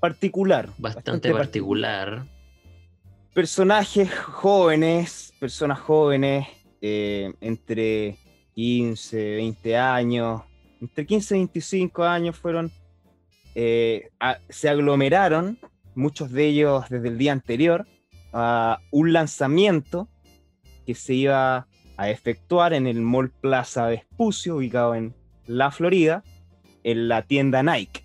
Particular. 0.00 0.70
Bastante, 0.78 1.32
particular. 1.32 2.24
Personajes 3.34 4.14
jóvenes, 4.14 5.34
personas 5.40 5.80
jóvenes, 5.80 6.46
eh, 6.80 7.34
entre 7.40 8.18
15, 8.54 9.34
20 9.34 9.76
años, 9.76 10.42
entre 10.80 11.06
15 11.06 11.34
y 11.34 11.38
25 11.38 12.04
años 12.04 12.36
fueron, 12.36 12.70
eh, 13.56 14.10
se 14.48 14.68
aglomeraron, 14.68 15.58
muchos 15.96 16.30
de 16.30 16.46
ellos 16.46 16.84
desde 16.88 17.08
el 17.08 17.18
día 17.18 17.32
anterior, 17.32 17.84
a 18.32 18.78
un 18.92 19.12
lanzamiento 19.12 20.08
que 20.86 20.94
se 20.94 21.14
iba 21.14 21.66
a 21.96 22.10
efectuar 22.10 22.72
en 22.72 22.86
el 22.86 23.00
Mall 23.00 23.30
Plaza 23.30 23.86
Vespucio, 23.86 24.56
ubicado 24.56 24.94
en 24.94 25.14
la 25.46 25.70
Florida, 25.70 26.24
en 26.82 27.08
la 27.08 27.22
tienda 27.22 27.62
Nike. 27.62 28.04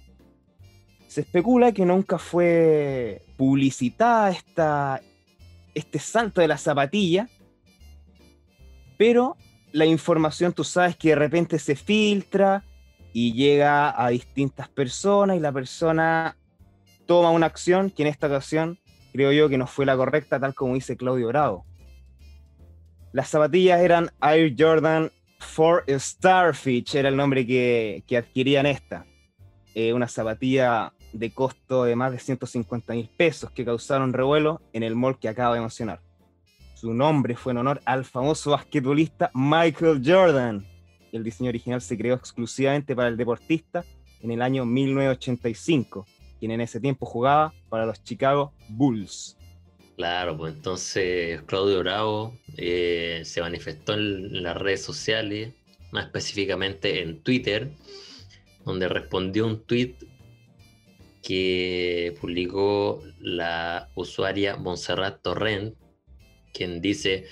Se 1.08 1.22
especula 1.22 1.72
que 1.72 1.86
nunca 1.86 2.18
fue 2.18 3.22
publicitada 3.38 4.30
esta, 4.30 5.02
este 5.74 6.00
salto 6.00 6.42
de 6.42 6.48
la 6.48 6.58
zapatilla, 6.58 7.28
pero 8.98 9.38
la 9.72 9.86
información 9.86 10.54
tú 10.54 10.64
sabes 10.64 10.96
que 10.96 11.10
de 11.10 11.16
repente 11.16 11.58
se 11.58 11.76
filtra 11.76 12.64
y 13.14 13.34
llega 13.34 14.04
a 14.04 14.10
distintas 14.10 14.70
personas 14.70 15.38
y 15.38 15.40
la 15.40 15.52
persona 15.52 16.38
toma 17.06 17.32
una 17.32 17.48
acción 17.48 17.90
que 17.90 18.04
en 18.04 18.10
esta 18.10 18.28
ocasión 18.28 18.78
creo 19.12 19.32
yo 19.32 19.50
que 19.50 19.58
no 19.58 19.66
fue 19.66 19.86
la 19.86 19.98
correcta, 19.98 20.40
tal 20.40 20.54
como 20.54 20.76
dice 20.76 20.96
Claudio 20.96 21.28
Bravo. 21.30 21.66
Las 23.12 23.30
zapatillas 23.30 23.82
eran 23.82 24.12
Air 24.22 24.54
Jordan 24.58 25.12
4 25.56 26.00
Starfish, 26.00 26.96
era 26.96 27.10
el 27.10 27.16
nombre 27.16 27.46
que, 27.46 28.04
adquirían 28.18 28.66
esta. 28.66 29.06
Eh, 29.74 29.94
una 29.94 30.08
zapatilla 30.08 30.94
de 31.14 31.32
costo 31.32 31.86
de 31.86 31.96
más 31.96 32.12
de 32.12 32.20
150 32.20 32.94
mil 32.94 33.10
pesos 33.10 33.50
que 33.52 33.66
causaron 33.66 34.14
revuelo 34.14 34.62
en 34.74 34.84
el 34.84 34.96
mall 34.96 35.18
que 35.18 35.28
acabo 35.28 35.56
de 35.56 35.62
mencionar. 35.62 36.02
Su 36.76 36.94
nombre 36.94 37.36
fue 37.36 37.52
en 37.52 37.58
honor 37.58 37.82
al 37.86 38.06
famoso 38.06 38.52
basquetbolista 38.52 39.32
Michael 39.34 40.02
Jordan. 40.06 40.66
El 41.12 41.24
diseño 41.24 41.50
original 41.50 41.82
se 41.82 41.98
creó 41.98 42.16
exclusivamente 42.16 42.96
para 42.96 43.08
el 43.08 43.18
deportista 43.18 43.84
en 44.22 44.32
el 44.32 44.42
año 44.42 44.66
1985, 44.66 46.06
quien 46.40 46.52
en 46.52 46.62
ese 46.62 46.80
tiempo 46.80 47.08
jugaba 47.08 47.54
para 47.70 47.86
los 47.88 48.04
Chicago 48.04 48.54
Bulls. 48.70 49.39
Claro, 50.00 50.38
pues 50.38 50.54
entonces 50.54 51.42
Claudio 51.42 51.80
Bravo 51.80 52.40
eh, 52.56 53.22
se 53.26 53.42
manifestó 53.42 53.96
en 53.96 54.44
las 54.44 54.56
redes 54.56 54.82
sociales, 54.82 55.56
más 55.92 56.06
específicamente 56.06 57.02
en 57.02 57.22
Twitter, 57.22 57.70
donde 58.64 58.88
respondió 58.88 59.46
un 59.46 59.62
tweet 59.66 59.96
que 61.22 62.16
publicó 62.22 63.04
la 63.20 63.90
usuaria 63.94 64.56
Montserrat 64.56 65.22
Torrent, 65.22 65.76
quien 66.54 66.80
dice 66.80 67.28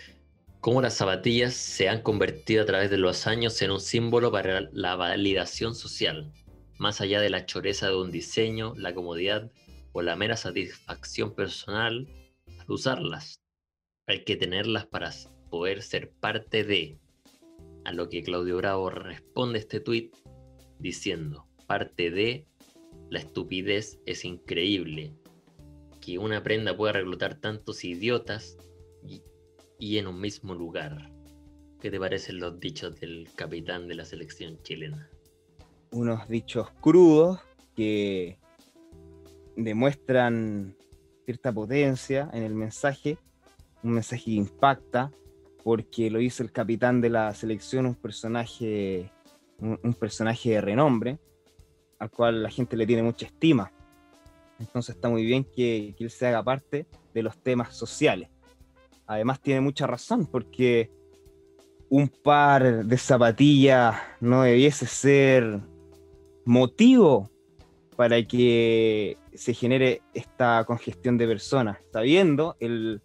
cómo 0.60 0.82
las 0.82 0.96
zapatillas 0.96 1.54
se 1.54 1.88
han 1.88 2.02
convertido 2.02 2.64
a 2.64 2.66
través 2.66 2.90
de 2.90 2.98
los 2.98 3.28
años 3.28 3.62
en 3.62 3.72
un 3.72 3.80
símbolo 3.80 4.30
para 4.30 4.68
la 4.74 4.98
validación 4.98 5.74
social, 5.74 6.34
más 6.78 7.00
allá 7.00 7.22
de 7.22 7.30
la 7.30 7.46
choreza 7.46 7.88
de 7.88 7.96
un 7.96 8.12
diseño, 8.12 8.74
la 8.76 8.94
comodidad 8.94 9.50
o 9.94 10.02
la 10.02 10.18
mera 10.18 10.36
satisfacción 10.36 11.34
personal 11.34 12.10
usarlas. 12.74 13.42
Hay 14.08 14.24
que 14.24 14.36
tenerlas 14.36 14.86
para 14.86 15.12
poder 15.50 15.82
ser 15.82 16.12
parte 16.12 16.64
de. 16.64 17.00
A 17.86 17.94
lo 17.94 18.10
que 18.10 18.24
Claudio 18.24 18.58
Bravo 18.58 18.90
responde 18.90 19.60
este 19.60 19.80
tuit 19.80 20.16
diciendo, 20.80 21.48
parte 21.68 22.12
de 22.12 22.46
la 23.10 23.20
estupidez 23.20 24.00
es 24.06 24.26
increíble. 24.26 25.14
Que 26.02 26.18
una 26.18 26.44
prenda 26.44 26.76
pueda 26.76 26.94
reclutar 26.94 27.40
tantos 27.40 27.84
idiotas 27.84 28.58
y, 29.80 29.98
en 29.98 30.08
un 30.08 30.20
mismo 30.20 30.56
lugar. 30.56 31.12
¿Qué 31.82 31.92
te 31.92 32.00
parecen 32.00 32.40
los 32.40 32.60
dichos 32.60 33.00
del 33.00 33.30
capitán 33.36 33.88
de 33.88 33.96
la 33.96 34.06
selección 34.06 34.62
chilena? 34.64 35.10
Unos 35.92 36.28
dichos 36.28 36.72
crudos 36.82 37.40
que 37.76 38.40
demuestran 39.56 40.77
cierta 41.28 41.52
potencia 41.52 42.30
en 42.32 42.44
el 42.44 42.56
mensaje, 42.56 43.18
un 43.84 43.92
mensaje 43.92 44.24
que 44.24 44.32
impacta, 44.32 45.12
porque 45.62 46.10
lo 46.10 46.22
hizo 46.22 46.42
el 46.42 46.54
capitán 46.54 47.02
de 47.02 47.10
la 47.10 47.34
selección, 47.34 47.86
un 47.86 47.96
personaje, 47.96 49.12
un 49.60 49.94
personaje 49.94 50.52
de 50.52 50.62
renombre, 50.62 51.20
al 52.00 52.10
cual 52.10 52.44
la 52.44 52.50
gente 52.50 52.78
le 52.78 52.88
tiene 52.88 53.04
mucha 53.04 53.26
estima. 53.26 53.74
Entonces 54.58 54.96
está 54.96 55.10
muy 55.10 55.26
bien 55.26 55.44
que, 55.44 55.94
él 56.00 56.10
se 56.10 56.28
haga 56.28 56.42
parte 56.42 56.88
de 57.13 57.24
los 57.24 57.38
temas 57.44 57.76
sociales. 57.76 58.30
Además 59.06 59.42
tiene 59.42 59.60
mucha 59.60 59.86
razón 59.86 60.28
porque 60.28 60.90
un 61.90 62.08
par 62.08 62.86
de 62.86 62.98
zapatillas 62.98 63.98
no 64.22 64.44
debiese 64.44 64.88
ser 64.88 65.60
motivo 66.46 67.30
para 67.98 68.24
que 68.24 69.18
se 69.34 69.56
genere 69.56 70.04
esta 70.14 70.64
congestión 70.66 71.18
de 71.18 71.28
personas, 71.28 71.80
sabiendo 71.92 72.56
el, 72.60 73.02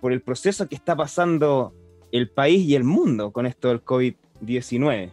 por 0.00 0.12
el 0.12 0.20
proceso 0.20 0.68
que 0.68 0.74
está 0.74 0.94
pasando 0.94 1.74
el 2.12 2.28
país 2.28 2.68
y 2.68 2.76
el 2.76 2.84
mundo 2.84 3.32
con 3.32 3.46
esto 3.46 3.68
del 3.68 3.82
COVID-19. 3.82 5.12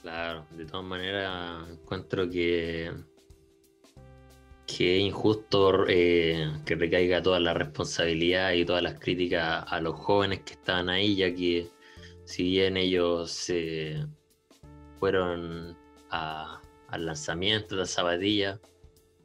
Claro, 0.00 0.46
de 0.56 0.64
todas 0.64 0.86
maneras 0.86 1.68
encuentro 1.70 2.30
que, 2.30 2.90
que 4.66 4.96
es 4.96 5.02
injusto 5.02 5.84
eh, 5.88 6.50
que 6.64 6.74
recaiga 6.74 7.22
toda 7.22 7.38
la 7.38 7.52
responsabilidad 7.52 8.52
y 8.52 8.64
todas 8.64 8.82
las 8.82 8.98
críticas 8.98 9.64
a 9.68 9.78
los 9.82 9.94
jóvenes 9.94 10.40
que 10.40 10.54
estaban 10.54 10.88
ahí, 10.88 11.16
ya 11.16 11.34
que 11.34 11.68
si 12.24 12.44
bien 12.44 12.78
ellos 12.78 13.30
se 13.30 14.06
fueron 14.98 15.76
al 16.88 17.06
lanzamiento 17.06 17.74
de 17.74 17.82
la 17.82 17.86
zapatilla 17.86 18.60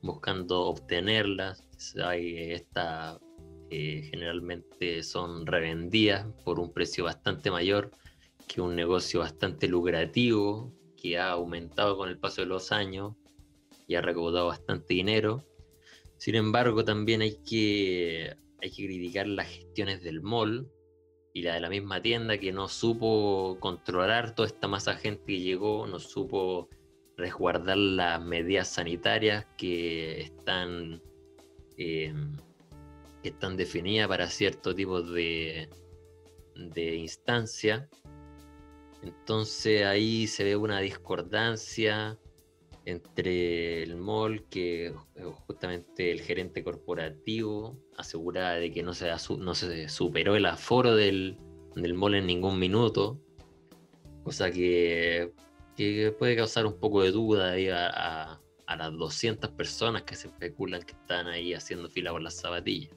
buscando 0.01 0.61
obtenerlas, 0.65 1.63
esta 2.05 3.19
eh, 3.69 4.07
generalmente 4.11 5.01
son 5.01 5.45
revendidas 5.45 6.27
por 6.43 6.59
un 6.59 6.71
precio 6.73 7.05
bastante 7.05 7.49
mayor 7.49 7.91
que 8.47 8.61
un 8.61 8.75
negocio 8.75 9.21
bastante 9.21 9.67
lucrativo, 9.67 10.73
que 11.01 11.17
ha 11.17 11.31
aumentado 11.31 11.97
con 11.97 12.09
el 12.09 12.19
paso 12.19 12.41
de 12.41 12.47
los 12.47 12.71
años 12.71 13.15
y 13.87 13.95
ha 13.95 14.01
recaudado 14.01 14.47
bastante 14.47 14.93
dinero. 14.93 15.43
Sin 16.17 16.35
embargo, 16.35 16.83
también 16.83 17.21
hay 17.21 17.37
que, 17.43 18.35
hay 18.61 18.71
que 18.71 18.85
criticar 18.85 19.27
las 19.27 19.47
gestiones 19.47 20.03
del 20.03 20.21
mall 20.21 20.69
y 21.33 21.41
la 21.41 21.55
de 21.55 21.61
la 21.61 21.69
misma 21.69 22.01
tienda 22.01 22.37
que 22.37 22.51
no 22.51 22.67
supo 22.67 23.57
controlar 23.59 24.35
toda 24.35 24.47
esta 24.47 24.67
masa 24.67 24.93
de 24.93 24.97
gente 24.99 25.25
que 25.25 25.39
llegó, 25.39 25.87
no 25.87 25.99
supo 25.99 26.69
resguardar 27.17 27.77
las 27.77 28.23
medidas 28.23 28.67
sanitarias 28.69 29.45
que 29.57 30.21
están, 30.21 31.01
que 31.75 32.13
están 33.23 33.57
definidas 33.57 34.07
para 34.07 34.29
cierto 34.29 34.73
tipo 34.73 35.01
de, 35.01 35.69
de 36.55 36.95
instancia. 36.95 37.89
Entonces 39.01 39.85
ahí 39.85 40.27
se 40.27 40.43
ve 40.43 40.55
una 40.55 40.79
discordancia 40.79 42.17
entre 42.85 43.83
el 43.83 43.95
mall, 43.95 44.45
que 44.49 44.93
justamente 45.47 46.11
el 46.11 46.21
gerente 46.21 46.63
corporativo 46.63 47.77
aseguraba 47.97 48.55
de 48.55 48.71
que 48.71 48.83
no 48.83 48.93
se, 48.93 49.09
no 49.39 49.55
se 49.55 49.89
superó 49.89 50.35
el 50.35 50.45
aforo 50.45 50.95
del, 50.95 51.37
del 51.75 52.15
en 52.15 52.27
ningún 52.27 52.59
minuto, 52.59 53.19
cosa 54.23 54.51
que, 54.51 55.31
puede 56.17 56.35
causar 56.35 56.65
un 56.65 56.79
poco 56.79 57.03
de 57.03 57.11
duda 57.11 57.53
a, 57.53 58.75
las 58.75 58.97
200 58.97 59.51
personas 59.51 60.01
que 60.03 60.15
se 60.15 60.27
especulan 60.27 60.81
que 60.81 60.93
están 60.93 61.27
ahí 61.27 61.53
haciendo 61.53 61.89
fila 61.89 62.11
por 62.11 62.21
las 62.21 62.35
zapatillas. 62.35 62.91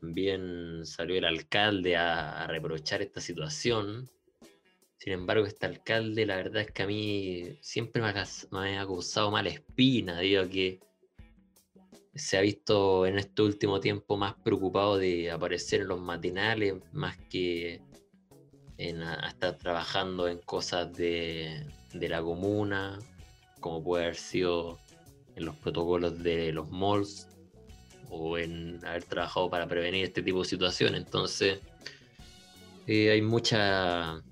También 0.00 0.86
salió 0.86 1.18
el 1.18 1.24
alcalde 1.24 1.96
a 1.96 2.46
reprochar 2.46 3.02
esta 3.02 3.20
situación 3.20 4.08
sin 4.98 5.12
embargo, 5.12 5.46
este 5.46 5.66
alcalde, 5.66 6.26
la 6.26 6.36
verdad 6.36 6.62
es 6.62 6.72
que 6.72 6.82
a 6.82 6.86
mí 6.86 7.56
siempre 7.60 8.02
me 8.02 8.08
ha, 8.08 8.84
causado 8.84 9.30
mala 9.30 9.48
espina, 9.48 10.18
digo 10.18 10.48
que 10.48 10.80
se 12.14 12.36
ha 12.36 12.40
visto 12.40 13.06
en 13.06 13.16
este 13.18 13.42
último 13.42 13.78
tiempo 13.78 14.16
más 14.16 14.34
preocupado 14.34 14.98
de 14.98 15.30
aparecer 15.30 15.82
en 15.82 15.88
los 15.88 16.00
matinales, 16.00 16.74
más 16.92 17.16
que 17.30 17.80
en 18.78 19.02
estar 19.02 19.58
trabajando 19.58 20.28
en 20.28 20.38
cosas 20.38 20.96
de, 20.96 21.66
la 21.92 22.22
comuna, 22.22 22.98
como 23.60 23.82
puede 23.82 24.04
haber 24.04 24.16
sido 24.16 24.78
en 25.34 25.44
los 25.44 25.56
protocolos 25.56 26.22
de 26.22 26.52
los 26.52 26.70
malls 26.70 27.26
o 28.08 28.38
en 28.38 28.80
haber 28.86 29.04
trabajado 29.04 29.50
para 29.50 29.66
prevenir 29.66 30.04
este 30.04 30.22
tipo 30.22 30.38
de 30.38 30.48
situaciones. 30.48 31.02
Entonces, 31.02 31.58
eh, 32.86 33.10
hay 33.10 33.20
mucha 33.20 34.22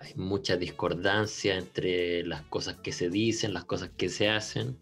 hay 0.00 0.14
mucha 0.16 0.56
discordancia 0.56 1.56
entre 1.56 2.24
las 2.24 2.42
cosas 2.42 2.76
que 2.76 2.90
se 2.90 3.08
dicen, 3.08 3.54
las 3.54 3.64
cosas 3.64 3.90
que 3.96 4.08
se 4.08 4.28
hacen. 4.28 4.76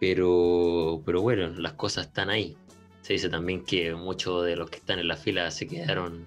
Pero, 0.00 1.02
pero 1.04 1.20
bueno, 1.20 1.48
las 1.48 1.74
cosas 1.74 2.06
están 2.06 2.30
ahí. 2.30 2.56
Se 3.02 3.14
dice 3.14 3.28
también 3.28 3.64
que 3.64 3.94
muchos 3.94 4.44
de 4.46 4.56
los 4.56 4.70
que 4.70 4.78
están 4.78 4.98
en 4.98 5.08
la 5.08 5.16
fila 5.16 5.50
se 5.50 5.66
quedaron 5.66 6.26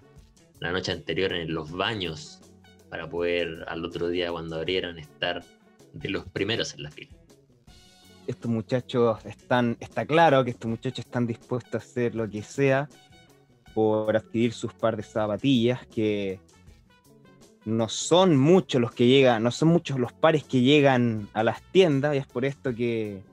la 0.62 0.72
noche 0.72 0.92
anterior 0.92 1.34
en 1.34 1.54
los 1.54 1.72
baños 1.72 2.40
para 2.90 3.10
poder 3.10 3.66
al 3.68 3.84
otro 3.84 4.08
día 4.08 4.32
cuando 4.32 4.56
abrieran 4.58 4.98
estar 5.00 5.44
de 5.94 6.10
los 6.10 6.26
primeros 6.30 6.74
en 6.76 6.84
la 6.84 6.92
fila. 6.92 7.12
estos 8.28 8.50
muchachos 8.50 9.26
están, 9.26 9.76
está 9.80 10.06
claro 10.06 10.46
que 10.46 10.52
estos 10.52 10.70
muchachos 10.70 11.06
están 11.06 11.28
dispuestos 11.28 11.74
a 11.74 11.78
hacer 11.84 12.16
lo 12.16 12.30
que 12.30 12.44
sea 12.44 12.88
por 13.74 14.16
adquirir 14.16 14.54
sus 14.54 14.74
par 14.74 14.96
de 14.96 15.04
zapatillas 15.04 15.86
que 15.88 16.40
no 17.66 17.90
son 17.90 18.38
muchos 18.38 18.80
los 18.80 18.92
que 18.92 19.08
llegan, 19.08 19.44
no 19.44 19.52
son 19.52 19.70
muchos 19.70 20.00
los 20.00 20.14
pares 20.14 20.44
que 20.44 20.62
llegan 20.62 21.28
a 21.34 21.44
las 21.44 21.62
tiendas 21.72 22.16
y 22.16 22.20
es 22.20 22.28
por 22.28 22.46
esto 22.46 22.74
que, 22.74 23.24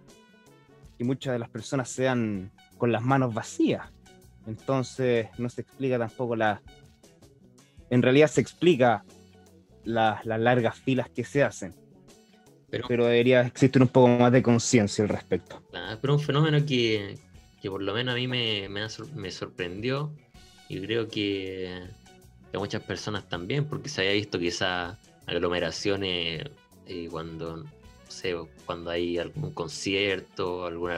que 0.96 1.04
muchas 1.04 1.34
de 1.34 1.38
las 1.38 1.50
personas 1.50 1.90
sean 1.90 2.50
con 2.78 2.90
las 2.90 3.02
manos 3.02 3.34
vacías. 3.34 3.90
Entonces 4.46 5.28
no 5.36 5.50
se 5.50 5.60
explica 5.60 5.98
tampoco 5.98 6.34
la... 6.34 6.62
En 7.90 8.02
realidad 8.02 8.28
se 8.28 8.40
explica 8.40 9.04
las 9.84 10.24
largas 10.26 10.76
filas 10.78 11.08
que 11.08 11.24
se 11.24 11.42
hacen. 11.42 11.74
Pero, 12.70 13.06
debería 13.06 13.40
existir 13.40 13.80
un 13.80 13.88
poco 13.88 14.08
más 14.08 14.30
de 14.30 14.42
conciencia 14.42 15.02
al 15.02 15.08
respecto. 15.08 15.62
pero 16.02 16.14
un 16.14 16.20
fenómeno 16.20 16.64
que, 16.66 17.18
que, 17.62 17.70
por 17.70 17.82
lo 17.82 17.94
menos 17.94 18.12
a 18.12 18.16
mí 18.16 18.28
me, 18.28 18.68
me, 18.68 18.86
me 19.14 19.30
sorprendió 19.30 20.12
y 20.68 20.80
creo 20.82 21.08
que 21.08 21.88
a 22.52 22.58
muchas 22.58 22.82
personas 22.82 23.28
también, 23.28 23.64
porque 23.64 23.88
se 23.88 24.02
había 24.02 24.12
visto 24.12 24.38
quizás 24.38 24.98
aglomeraciones 25.26 26.44
eh, 26.86 27.08
cuando, 27.10 27.64
sé, 28.08 28.34
cuando 28.64 28.90
hay 28.90 29.18
algún 29.18 29.52
concierto, 29.52 30.66
algún 30.66 30.92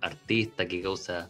artista 0.00 0.66
que 0.66 0.82
causa 0.82 1.28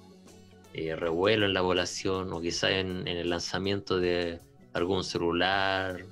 eh, 0.73 0.95
revuelo 0.95 1.47
en 1.47 1.55
la 1.55 1.63
población, 1.63 2.33
o 2.33 2.41
quizás 2.41 2.71
en, 2.71 3.09
el 3.09 3.31
lanzamiento 3.31 3.99
de 3.99 4.41
algún 4.77 5.05
celular, 5.05 6.05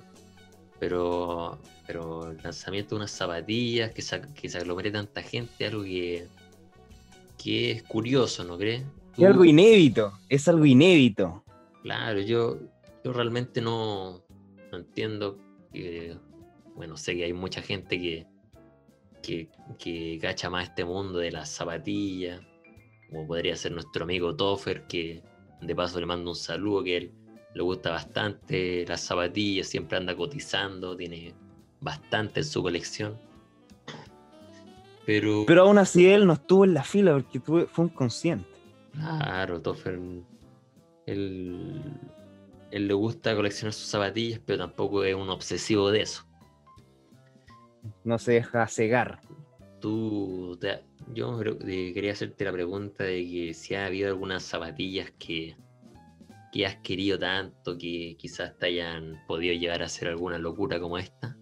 pero, 0.79 1.59
pero 1.87 2.31
el 2.31 2.39
lanzamiento 2.43 2.95
de 2.95 3.01
unas 3.01 3.11
zapatillas, 3.11 3.93
que 3.93 4.03
se, 4.03 4.23
que 4.35 4.49
se 4.49 4.59
aglomere 4.59 4.91
tanta 4.91 5.23
gente, 5.23 5.67
algo 5.67 5.83
que, 5.83 6.27
que 7.43 7.73
es 7.73 7.83
curioso, 7.83 8.43
¿no 8.45 8.57
crees? 8.57 8.85
Es 9.17 9.25
algo 9.25 9.45
inédito, 9.45 10.13
es 10.29 10.49
algo 10.49 10.65
inédito. 10.65 11.45
Claro, 11.83 12.21
yo, 12.21 12.59
yo 13.05 13.13
realmente 13.13 13.61
no, 13.61 14.25
entiendo 14.73 15.39
que, 15.73 16.17
bueno, 16.75 16.97
sé 16.97 17.15
que 17.15 17.25
hay 17.25 17.33
mucha 17.35 17.61
gente 17.61 18.01
que, 18.01 18.27
que, 19.23 19.51
que 19.79 20.19
gacha 20.19 20.49
más 20.49 20.69
este 20.69 20.85
mundo 20.85 21.19
de 21.19 21.31
las 21.31 21.51
zapatillas, 21.51 22.41
como 23.11 23.27
podría 23.27 23.55
ser 23.57 23.73
nuestro 23.73 24.05
amigo 24.05 24.35
Toffer, 24.35 24.87
que 24.87 25.23
de 25.61 25.77
paso 25.77 26.01
le 26.01 26.07
mando 26.07 26.31
un 26.31 26.37
saludo, 26.37 26.83
que 26.83 26.97
él 26.97 27.13
le 27.55 27.63
gusta 27.63 27.91
bastante 27.91 28.85
las 28.87 29.01
zapatillas, 29.01 29.69
siempre 29.69 29.97
anda 29.97 30.15
cotizando, 30.17 30.97
tiene 30.97 31.35
bastante 31.81 32.41
en 32.41 32.47
su 32.47 32.63
colección. 32.63 33.17
Pero, 35.07 35.45
Pero 35.47 35.63
aún 35.63 35.79
así 35.79 36.07
él 36.07 36.27
no 36.27 36.35
estuvo 36.35 36.65
en 36.65 36.75
la 36.75 36.83
fila 36.83 37.13
porque 37.13 37.41
fue 37.41 37.67
un 37.77 37.89
consciente. 37.91 38.49
Claro, 38.93 39.61
Toffer, 39.61 39.99
él 41.07 41.83
él 42.75 42.89
le 42.89 42.95
gusta 42.95 43.37
coleccionar 43.37 43.73
sus 43.73 43.87
zapatillas, 43.87 44.41
pero 44.45 44.59
tampoco 44.59 45.05
es 45.05 45.15
un 45.15 45.31
obsesivo 45.31 45.93
de 45.93 46.01
eso. 46.01 46.25
No 48.03 48.19
se 48.19 48.33
deja 48.33 48.67
cegar. 48.67 49.21
Tú, 49.81 50.59
yo 51.15 51.39
quería 51.39 52.11
hacerte 52.11 52.45
la 52.45 52.51
pregunta 52.51 53.05
de 53.05 53.25
que 53.25 53.55
si 53.55 53.77
ha 53.77 53.87
habido 53.87 54.09
algunas 54.09 54.43
zapatillas 54.43 55.13
que, 55.21 55.57
que 56.55 56.65
has 56.65 56.77
querido 56.77 57.19
tanto 57.19 57.77
que 57.77 58.17
quizás 58.17 58.57
te 58.57 58.67
hayan 58.67 59.21
podido 59.27 59.53
llegar 59.55 59.83
a 59.83 59.87
hacer 59.87 60.07
alguna 60.09 60.39
locura 60.39 60.81
como 60.81 60.97
esta. 60.97 61.37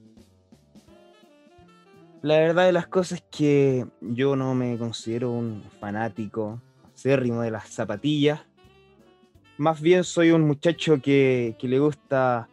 La 2.23 2.39
verdad 2.39 2.67
de 2.67 2.73
las 2.73 2.87
cosas 2.87 3.21
es 3.21 3.25
que 3.31 3.87
yo 4.01 4.35
no 4.35 4.55
me 4.55 4.79
considero 4.79 5.31
un 5.31 5.63
fanático 5.79 6.61
acérrimo 6.95 7.43
de 7.43 7.51
las 7.51 7.69
zapatillas 7.69 8.41
más 9.63 9.81
bien 9.81 10.03
soy 10.03 10.33
un 10.33 10.43
muchacho 10.43 11.01
que, 11.01 11.57
le 11.61 11.79
gusta 11.79 12.49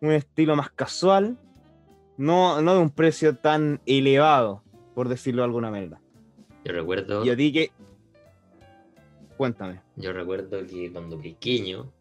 un 0.00 0.10
estilo 0.10 0.56
más 0.56 0.70
casual, 0.70 1.38
no, 2.16 2.60
no 2.60 2.74
de 2.74 2.80
un 2.80 2.90
precio 2.90 3.36
tan 3.36 3.80
elevado, 3.86 4.62
por 4.94 5.08
decirlo 5.08 5.42
de 5.42 5.46
alguna 5.46 5.70
manera. 5.70 6.00
Yo 6.64 6.72
recuerdo. 6.72 7.24
Y 7.24 7.30
a 7.30 7.36
ti 7.36 7.52
que. 7.52 7.70
Cuéntame. 9.36 9.80
Yo 9.98 10.12
recuerdo 10.12 10.66
que 10.66 10.90
cuando 10.92 11.20
pequeño 11.20 11.92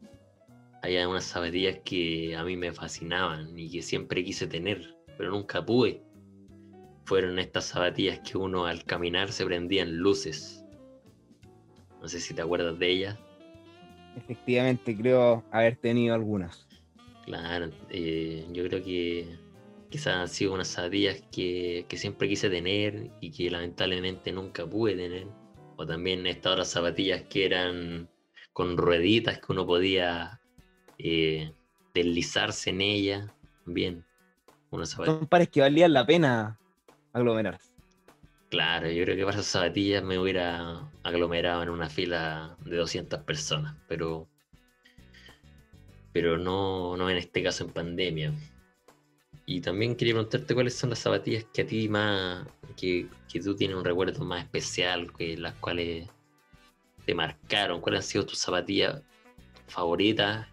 había 0.82 1.08
unas 1.08 1.26
zapatillas 1.26 1.80
que 1.84 2.36
a 2.36 2.44
mí 2.44 2.56
me 2.56 2.72
fascinaban 2.72 3.58
y 3.58 3.70
que 3.70 3.82
siempre 3.82 4.24
quise 4.24 4.48
tener, 4.48 4.96
pero 5.18 5.32
nunca 5.32 5.66
pude. 5.66 6.02
Fueron 7.06 7.40
estas 7.40 7.66
zapatillas 7.66 8.20
que 8.20 8.38
uno 8.38 8.66
al 8.66 8.84
caminar 8.84 9.32
se 9.32 9.46
prendían 9.46 9.98
luces. 9.98 10.64
No 12.02 12.08
sé 12.08 12.20
si 12.20 12.34
te 12.34 12.42
acuerdas 12.42 12.78
de 12.78 12.90
ellas 12.90 13.18
efectivamente 14.18 14.96
creo 14.98 15.44
haber 15.52 15.78
tenido 15.78 16.16
algunas. 16.16 16.68
Claro, 17.26 17.70
eh, 17.90 18.46
yo 18.52 18.64
creo 18.68 18.84
que 18.84 19.38
quizás 19.90 20.16
han 20.16 20.28
sido 20.28 20.54
unas 20.54 20.68
zapatillas 20.68 21.22
que, 21.32 21.86
siempre 21.96 22.28
quise 22.28 22.50
tener 22.50 23.12
y 23.22 23.32
que 23.32 23.50
lamentablemente 23.52 24.32
nunca 24.32 24.66
pude 24.66 24.96
tener. 24.96 25.28
O 25.78 25.86
también 25.86 26.28
estas 26.28 26.54
otras 26.54 26.70
zapatillas 26.70 27.24
que 27.30 27.46
eran 27.46 28.10
con 28.52 28.76
rueditas 28.76 29.38
que 29.38 29.52
uno 29.52 29.66
podía 29.66 30.42
eh, 30.98 31.54
deslizarse 31.94 32.72
en 32.72 32.82
ellas. 32.82 33.32
Bien, 33.66 34.04
Son 35.06 35.28
pares 35.28 35.50
que 35.50 35.62
valían 35.62 35.94
la 35.94 36.06
pena 36.06 36.60
aglomerarse. 37.14 37.72
Claro, 38.50 38.90
yo 38.90 39.04
creo 39.04 39.18
que 39.18 39.26
para 39.26 39.38
esas 39.38 39.52
zapatillas 39.52 40.04
me 40.04 40.18
hubiera 40.18 40.90
aglomerado 41.04 41.64
en 41.64 41.70
una 41.70 41.90
fila 41.90 42.58
de 42.66 42.78
200 42.78 43.20
personas, 43.24 43.76
pero, 43.88 44.28
pero 46.14 46.38
no, 46.38 46.96
no 46.96 47.10
en 47.10 47.18
este 47.18 47.44
caso 47.44 47.66
en 47.66 47.72
pandemia. 47.72 48.34
Y 49.46 49.62
también 49.62 49.96
quería 49.96 50.14
preguntarte 50.14 50.54
cuáles 50.54 50.76
son 50.76 50.90
las 50.90 51.00
zapatillas 51.00 51.46
que 51.54 51.62
a 51.62 51.68
ti 51.68 51.90
más, 51.90 52.48
que, 52.78 53.08
que 53.28 53.42
tú 53.42 53.56
tienes 53.56 53.76
un 53.76 53.84
recuerdo 53.84 54.24
más 54.24 54.44
especial, 54.44 55.12
que 55.12 55.36
las 55.36 55.56
cuales 55.56 56.08
te 57.06 57.14
marcaron, 57.14 57.82
cuáles 57.82 58.00
han 58.00 58.04
sido 58.04 58.26
tus 58.26 58.40
zapatillas 58.40 59.02
favoritas 59.68 60.48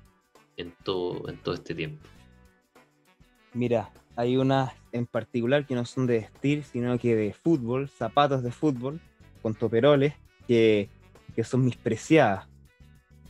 en 0.56 0.74
todo, 0.82 1.28
en 1.28 1.36
todo 1.38 1.54
este 1.54 1.74
tiempo. 1.74 2.08
Mira, 3.52 3.90
hay 4.16 4.36
unas 4.36 4.72
en 4.92 5.06
particular 5.06 5.66
que 5.66 5.74
no 5.74 5.84
son 5.84 6.06
de 6.06 6.20
vestir, 6.20 6.62
sino 6.64 6.98
que 6.98 7.16
de 7.16 7.32
fútbol, 7.32 7.88
zapatos 7.88 8.42
de 8.42 8.52
fútbol, 8.52 9.00
con 9.42 9.54
toperoles, 9.54 10.14
que, 10.46 10.88
son 11.42 11.64
mis 11.64 11.76
preciadas. 11.76 12.46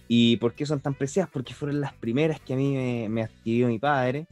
¿Y 0.06 0.36
por 0.36 0.54
qué 0.54 0.66
son 0.66 0.80
tan 0.80 0.94
preciadas? 0.94 1.30
Porque 1.32 1.54
fueron 1.54 1.80
las 1.80 1.94
primeras 1.94 2.38
que 2.40 2.52
a 2.52 2.56
mí 2.56 3.08
me, 3.08 3.22
adquirió 3.22 3.68
mi 3.68 3.78
padre. 3.78 4.26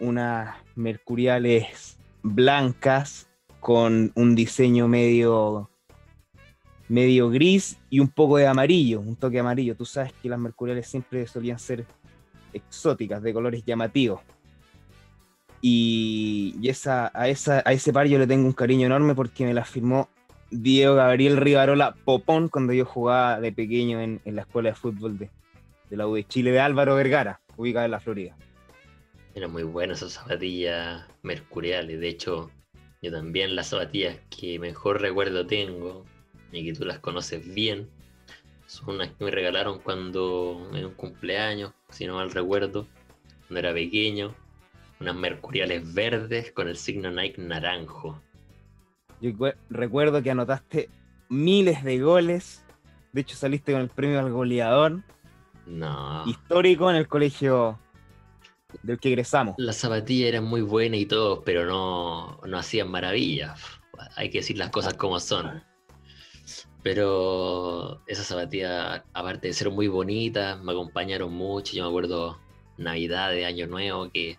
Unas 0.00 0.56
mercuriales 0.74 1.98
blancas 2.22 3.27
con 3.60 4.12
un 4.14 4.34
diseño 4.34 4.88
medio 4.88 5.70
medio 6.88 7.28
gris 7.28 7.78
y 7.90 8.00
un 8.00 8.08
poco 8.08 8.38
de 8.38 8.46
amarillo, 8.46 9.00
un 9.00 9.16
toque 9.16 9.38
amarillo. 9.38 9.76
Tú 9.76 9.84
sabes 9.84 10.12
que 10.22 10.28
las 10.28 10.38
mercuriales 10.38 10.88
siempre 10.88 11.26
solían 11.26 11.58
ser 11.58 11.84
exóticas, 12.52 13.22
de 13.22 13.32
colores 13.32 13.62
llamativos. 13.64 14.20
Y, 15.60 16.56
esa, 16.62 17.10
a, 17.14 17.28
esa, 17.28 17.62
a 17.64 17.72
ese 17.72 17.92
par 17.92 18.06
yo 18.06 18.18
le 18.18 18.26
tengo 18.26 18.46
un 18.46 18.52
cariño 18.52 18.86
enorme 18.86 19.14
porque 19.14 19.44
me 19.44 19.54
la 19.54 19.64
firmó 19.64 20.08
Diego 20.50 20.94
Gabriel 20.94 21.36
Rivarola 21.36 21.94
Popón 22.04 22.48
cuando 22.48 22.72
yo 22.72 22.84
jugaba 22.84 23.40
de 23.40 23.52
pequeño 23.52 24.00
en, 24.00 24.20
la 24.24 24.42
escuela 24.42 24.70
de 24.70 24.74
fútbol 24.76 25.18
de, 25.18 25.30
de, 25.90 25.96
la 25.96 26.06
U 26.06 26.14
de 26.14 26.24
Chile 26.24 26.52
de 26.52 26.60
Álvaro 26.60 26.94
Vergara, 26.94 27.40
ubicada 27.56 27.86
en 27.86 27.90
la 27.90 28.00
Florida. 28.00 28.36
Eran 29.34 29.52
muy 29.52 29.64
buenas 29.64 29.98
esas 29.98 30.14
zapatillas 30.14 31.04
mercuriales. 31.22 32.00
De 32.00 32.08
hecho, 32.08 32.50
yo 33.02 33.12
también 33.12 33.54
las 33.54 33.68
zapatillas 33.68 34.18
que 34.30 34.58
mejor 34.58 35.00
recuerdo 35.00 35.46
tengo 35.46 36.04
y 36.52 36.64
que 36.64 36.72
tú 36.72 36.84
las 36.84 36.98
conoces 36.98 37.54
bien 37.54 37.88
son 38.66 38.96
unas 38.96 39.10
que 39.10 39.24
me 39.24 39.30
regalaron 39.30 39.78
cuando 39.78 40.70
en 40.74 40.84
un 40.84 40.94
cumpleaños, 40.94 41.72
si 41.88 42.06
no 42.06 42.14
mal 42.14 42.30
recuerdo, 42.30 42.86
cuando 43.46 43.60
era 43.60 43.72
pequeño 43.72 44.34
unas 45.00 45.14
mercuriales 45.14 45.94
verdes 45.94 46.52
con 46.52 46.68
el 46.68 46.76
signo 46.76 47.10
Nike 47.10 47.40
naranjo. 47.40 48.20
Yo 49.20 49.30
recuerdo 49.70 50.22
que 50.22 50.30
anotaste 50.30 50.90
miles 51.28 51.84
de 51.84 51.98
goles. 52.00 52.64
De 53.12 53.22
hecho, 53.22 53.36
saliste 53.36 53.72
con 53.72 53.82
el 53.82 53.88
premio 53.88 54.18
al 54.18 54.30
goleador. 54.30 55.02
No. 55.66 56.24
Histórico 56.26 56.90
en 56.90 56.96
el 56.96 57.08
colegio 57.08 57.78
del 58.82 58.98
que 58.98 59.08
egresamos. 59.08 59.54
Las 59.58 59.76
zapatillas 59.76 60.28
eran 60.28 60.44
muy 60.44 60.60
buenas 60.62 61.00
y 61.00 61.06
todo, 61.06 61.42
pero 61.42 61.66
no, 61.66 62.40
no 62.46 62.58
hacían 62.58 62.90
maravillas. 62.90 63.60
Hay 64.16 64.30
que 64.30 64.38
decir 64.38 64.58
las 64.58 64.70
cosas 64.70 64.94
como 64.94 65.18
son. 65.20 65.62
Pero 66.82 68.02
esas 68.06 68.26
zapatillas, 68.26 69.02
aparte 69.12 69.48
de 69.48 69.54
ser 69.54 69.70
muy 69.70 69.88
bonitas, 69.88 70.62
me 70.62 70.72
acompañaron 70.72 71.32
mucho. 71.32 71.74
Yo 71.74 71.84
me 71.84 71.88
acuerdo 71.88 72.38
Navidad 72.76 73.30
de 73.30 73.46
Año 73.46 73.66
Nuevo 73.66 74.10
que 74.12 74.38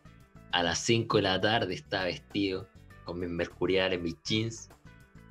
a 0.52 0.64
las 0.64 0.80
5 0.80 1.18
de 1.18 1.24
la 1.24 1.42
tarde 1.42 1.74
estaba 1.74 2.06
vestido 2.06 2.68
con 3.06 3.20
mis 3.20 3.30
mercuriales, 3.30 4.02
mis 4.02 4.16
jeans, 4.24 4.70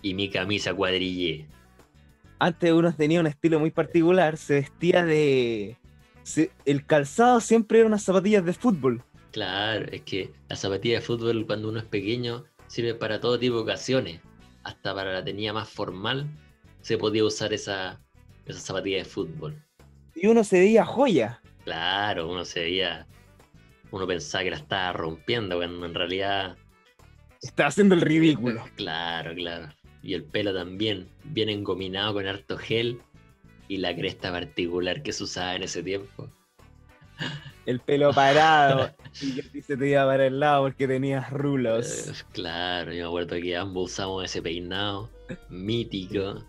y 0.03 0.14
mi 0.14 0.30
camisa 0.30 0.74
cuadrillé. 0.74 1.46
Antes 2.38 2.72
uno 2.72 2.92
tenía 2.92 3.20
un 3.20 3.26
estilo 3.26 3.59
muy 3.59 3.70
particular, 3.70 4.36
se 4.36 4.55
vestía 4.55 5.05
de... 5.05 5.76
se- 6.28 6.50
el 6.64 6.84
calzado 6.86 7.40
siempre 7.40 7.78
era 7.78 7.86
unas 7.88 8.02
zapatillas 8.02 8.44
de 8.44 8.52
fútbol. 8.52 9.02
Claro, 9.32 9.86
es 9.90 10.02
que 10.02 10.30
la 10.48 10.56
zapatilla 10.56 10.96
de 10.96 11.00
fútbol 11.02 11.46
cuando 11.46 11.68
uno 11.68 11.78
es 11.78 11.84
pequeño 11.84 12.44
sirve 12.66 12.94
para 12.94 13.20
todo 13.20 13.38
tipo 13.38 13.56
de 13.56 13.62
ocasiones. 13.62 14.20
Hasta 14.62 14.94
para 14.94 15.12
la 15.12 15.24
tenía 15.24 15.52
más 15.52 15.68
formal 15.68 16.26
se 16.80 16.98
podía 16.98 17.24
usar 17.24 17.52
esa, 17.52 18.00
esa 18.46 18.60
zapatilla 18.60 18.98
de 18.98 19.04
fútbol. 19.04 19.62
Y 20.14 20.26
uno 20.26 20.44
se 20.44 20.58
veía 20.60 20.84
joya. 20.84 21.40
Claro, 21.64 22.28
uno 22.30 22.44
se 22.44 22.60
veía, 22.60 23.06
uno 23.90 24.06
pensaba 24.06 24.44
que 24.44 24.50
la 24.50 24.56
estaba 24.56 24.92
rompiendo 24.92 25.56
cuando 25.56 25.86
en 25.86 25.94
realidad, 25.94 26.56
Estaba 27.42 27.68
haciendo 27.68 27.94
el 27.94 28.00
ridículo. 28.00 28.64
claro, 28.76 29.34
claro. 29.34 29.68
Y 30.02 30.14
el 30.14 30.24
pelo 30.24 30.54
también, 30.54 31.08
bien 31.24 31.48
engominado 31.48 32.14
con 32.14 32.26
harto 32.26 32.56
gel 32.56 33.00
y 33.68 33.76
la 33.78 33.94
cresta 33.94 34.32
particular 34.32 35.02
que 35.02 35.12
se 35.12 35.24
usaba 35.24 35.54
en 35.54 35.62
ese 35.62 35.82
tiempo. 35.82 36.30
El 37.66 37.80
pelo 37.80 38.12
parado. 38.14 38.90
y 39.20 39.42
ti 39.42 39.62
se 39.62 39.76
te 39.76 39.88
iba 39.88 40.06
para 40.06 40.26
el 40.26 40.40
lado 40.40 40.64
porque 40.64 40.88
tenías 40.88 41.30
Eh, 41.30 41.34
rulos. 41.34 42.24
claro, 42.32 42.92
yo 42.92 43.02
me 43.04 43.08
acuerdo 43.08 43.36
que 43.42 43.56
ambos 43.56 43.92
usamos 43.92 44.24
ese 44.24 44.40
peinado 44.40 45.10
mítico. 45.50 46.42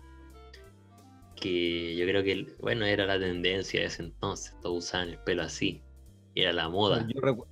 Que 1.36 1.96
yo 1.96 2.06
creo 2.06 2.22
que, 2.22 2.54
bueno, 2.60 2.84
era 2.84 3.06
la 3.06 3.18
tendencia 3.18 3.80
de 3.80 3.86
ese 3.86 4.02
entonces. 4.02 4.54
Todos 4.62 4.84
usaban 4.84 5.08
el 5.10 5.18
pelo 5.18 5.42
así. 5.42 5.82
Era 6.34 6.52
la 6.52 6.68
moda. 6.68 7.06
Yo 7.08 7.20
recu- 7.20 7.46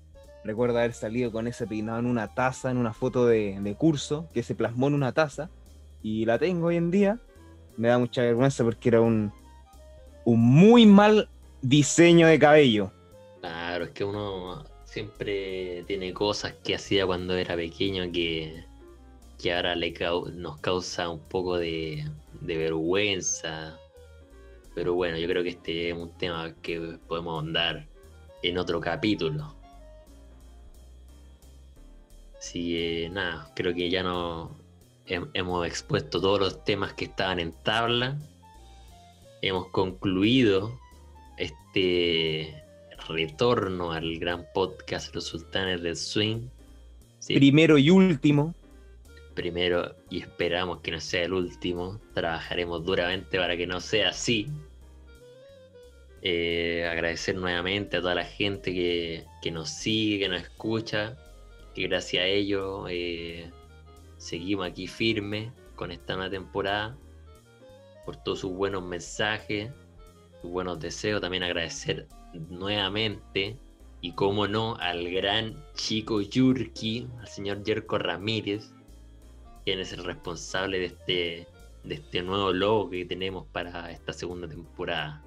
recuerdo 0.44 0.78
haber 0.78 0.92
salido 0.92 1.32
con 1.32 1.46
ese 1.46 1.66
peinado 1.66 1.98
en 1.98 2.06
una 2.06 2.34
taza, 2.34 2.70
en 2.70 2.76
una 2.76 2.92
foto 2.92 3.26
de, 3.26 3.58
de 3.60 3.74
curso, 3.74 4.28
que 4.32 4.42
se 4.42 4.54
plasmó 4.54 4.88
en 4.88 4.94
una 4.94 5.12
taza. 5.12 5.50
Y 6.02 6.26
la 6.26 6.38
tengo 6.38 6.66
hoy 6.68 6.76
en 6.76 6.90
día. 6.90 7.18
Me 7.76 7.88
da 7.88 7.98
mucha 7.98 8.22
vergüenza 8.22 8.62
porque 8.64 8.88
era 8.90 9.00
un, 9.00 9.32
un 10.28 10.40
muy 10.40 10.84
mal 10.84 11.30
diseño 11.62 12.26
de 12.26 12.38
cabello. 12.38 12.92
Claro, 13.40 13.84
es 13.86 13.90
que 13.92 14.04
uno 14.04 14.62
siempre 14.84 15.84
tiene 15.86 16.12
cosas 16.12 16.52
que 16.62 16.74
hacía 16.74 17.06
cuando 17.06 17.34
era 17.34 17.56
pequeño 17.56 18.12
que, 18.12 18.62
que 19.40 19.54
ahora 19.54 19.74
nos 19.74 20.58
causa 20.58 21.08
un 21.08 21.20
poco 21.20 21.56
de, 21.56 22.04
vergüenza. 22.42 23.78
Pero 24.74 24.92
bueno, 24.94 25.16
yo 25.16 25.26
creo 25.28 25.42
que 25.42 25.48
este 25.50 25.88
es 25.90 25.96
un 25.96 26.10
tema 26.18 26.54
que 26.60 26.98
podemos 27.08 27.42
andar 27.42 27.86
en 28.42 28.58
otro 28.58 28.80
capítulo. 28.80 29.54
Así 32.38 33.08
nada, 33.10 33.50
creo 33.54 33.72
que 33.74 33.88
ya 33.88 34.02
no 34.02 34.50
hem- 35.06 35.30
hemos 35.32 35.66
expuesto 35.66 36.20
todos 36.20 36.38
los 36.38 36.64
temas 36.64 36.92
que 36.92 37.06
estaban 37.06 37.38
en 37.40 37.52
tabla. 37.64 38.18
Hemos 39.42 39.68
concluido 39.68 40.78
este 41.36 42.62
retorno 43.08 43.92
al 43.92 44.18
gran 44.18 44.46
podcast 44.52 45.14
Los 45.14 45.24
Sultanes 45.26 45.82
del 45.82 45.96
Swing. 45.96 46.48
Sí, 47.20 47.36
Primero 47.36 47.78
y 47.78 47.90
último. 47.90 48.54
primero 49.34 49.94
y 50.10 50.20
esperamos 50.20 50.80
que 50.80 50.90
no 50.90 51.00
sea 51.00 51.24
el 51.24 51.32
último. 51.32 52.00
Trabajaremos 52.14 52.84
duramente 52.84 53.38
para 53.38 53.56
que 53.56 53.66
no 53.66 53.80
sea 53.80 54.08
así. 54.10 54.48
Eh, 56.22 56.88
agradecer 56.90 57.36
nuevamente 57.36 57.98
a 57.98 58.00
toda 58.00 58.16
la 58.16 58.24
gente 58.24 58.74
que, 58.74 59.24
que 59.40 59.52
nos 59.52 59.68
sigue, 59.70 60.18
que 60.18 60.28
nos 60.28 60.42
escucha, 60.42 61.16
que 61.74 61.86
gracias 61.86 62.24
a 62.24 62.26
ello 62.26 62.88
eh, 62.88 63.48
seguimos 64.16 64.66
aquí 64.66 64.88
firmes 64.88 65.52
con 65.76 65.92
esta 65.92 66.16
nueva 66.16 66.28
temporada, 66.30 66.96
por 68.08 68.16
todos 68.16 68.38
sus 68.38 68.52
buenos 68.52 68.82
mensajes, 68.82 69.70
sus 70.40 70.50
buenos 70.50 70.80
deseos. 70.80 71.20
También 71.20 71.42
agradecer 71.42 72.08
nuevamente 72.48 73.58
y 74.00 74.12
como 74.12 74.48
no 74.48 74.76
al 74.76 75.10
gran 75.10 75.62
chico 75.74 76.22
Yurki, 76.22 77.06
al 77.20 77.28
señor 77.28 77.62
Yerko 77.64 77.98
Ramírez, 77.98 78.70
quien 79.66 79.80
es 79.80 79.92
el 79.92 80.04
responsable 80.04 80.78
de 80.78 80.86
este, 80.86 81.46
de 81.84 81.94
este 81.96 82.22
nuevo 82.22 82.50
logo 82.50 82.88
que 82.88 83.04
tenemos 83.04 83.44
para 83.52 83.90
esta 83.90 84.14
segunda 84.14 84.48
temporada. 84.48 85.22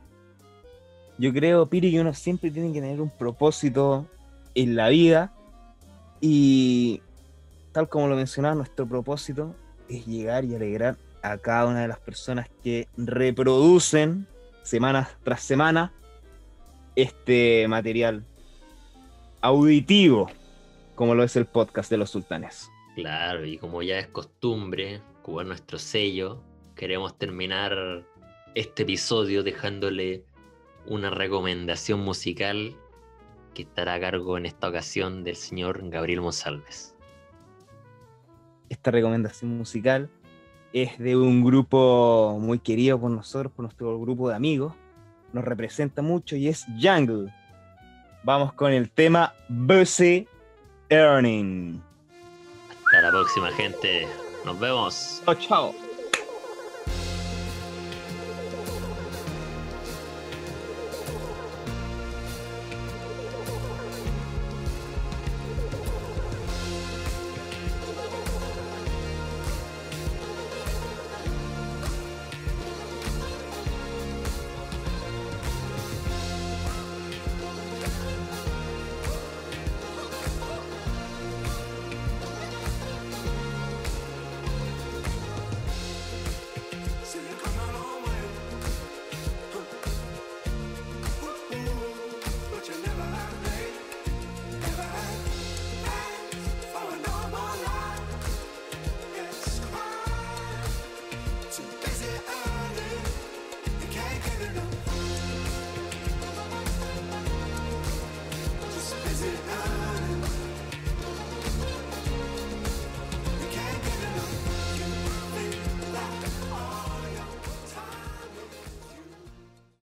Yo 1.20 1.32
creo, 1.32 1.68
Piri, 1.68 1.92
que 1.92 2.02
uno 2.02 2.16
siempre 2.16 2.50
tiene 2.50 2.74
que 2.74 2.82
tener 2.82 3.00
un 3.00 3.12
propósito 3.12 4.08
en 4.56 4.76
la 4.76 4.90
vida. 4.90 5.32
Y 6.20 7.00
tal 7.74 7.88
como 7.90 8.08
lo 8.08 8.16
mencionaba, 8.16 8.56
nuestro 8.56 8.88
propósito 8.88 9.54
es 9.88 10.08
llegar 10.08 10.46
y 10.46 10.56
alegrar 10.56 10.98
a 11.22 11.38
cada 11.38 11.68
una 11.68 11.82
de 11.82 11.88
las 11.88 12.00
personas 12.00 12.50
que 12.64 12.88
reproducen 12.98 14.28
semana 14.64 15.10
tras 15.24 15.42
semana 15.42 15.94
este 16.96 17.68
material 17.68 18.26
auditivo, 19.42 20.30
como 20.96 21.16
lo 21.16 21.24
es 21.24 21.36
el 21.36 21.46
podcast 21.46 21.90
de 21.90 21.98
los 21.98 22.10
sultanes. 22.10 22.70
Claro, 22.96 23.46
y 23.46 23.58
como 23.58 23.82
ya 23.82 24.00
es 24.00 24.08
costumbre, 24.08 25.02
como 25.24 25.42
es 25.42 25.48
nuestro 25.48 25.80
sello, 25.80 26.44
queremos 26.76 27.18
terminar 27.18 28.06
este 28.56 28.84
episodio 28.84 29.44
dejándole 29.44 30.26
una 30.86 31.10
recomendación 31.10 32.02
musical 32.02 32.76
que 33.54 33.64
estará 33.64 33.96
a 33.96 34.00
cargo 34.00 34.38
en 34.38 34.46
esta 34.46 34.70
ocasión 34.70 35.24
del 35.24 35.36
señor 35.36 35.90
Gabriel 35.90 36.22
Monsalves. 36.22 36.96
Esta 38.70 38.92
recomendación 38.92 39.58
musical 39.58 40.10
es 40.74 40.98
de 40.98 41.16
un 41.16 41.44
grupo 41.44 42.38
muy 42.40 42.60
querido 42.60 43.00
por 43.00 43.12
nosotros, 43.12 43.52
por 43.54 43.64
nuestro 43.64 44.00
grupo 44.00 44.30
de 44.30 44.36
amigos. 44.36 44.74
Nos 45.34 45.44
representa 45.44 46.02
mucho 46.02 46.36
y 46.36 46.48
es 46.48 46.66
Jungle. 46.82 47.34
Vamos 48.24 48.54
con 48.54 48.72
el 48.72 48.90
tema 48.90 49.34
Busy 49.50 50.28
Earning. 50.90 51.82
Hasta 52.86 53.02
la 53.02 53.10
próxima, 53.10 53.52
gente. 53.52 54.08
Nos 54.46 54.60
vemos. 54.60 55.22
Chao, 55.26 55.36
chao. 55.36 55.91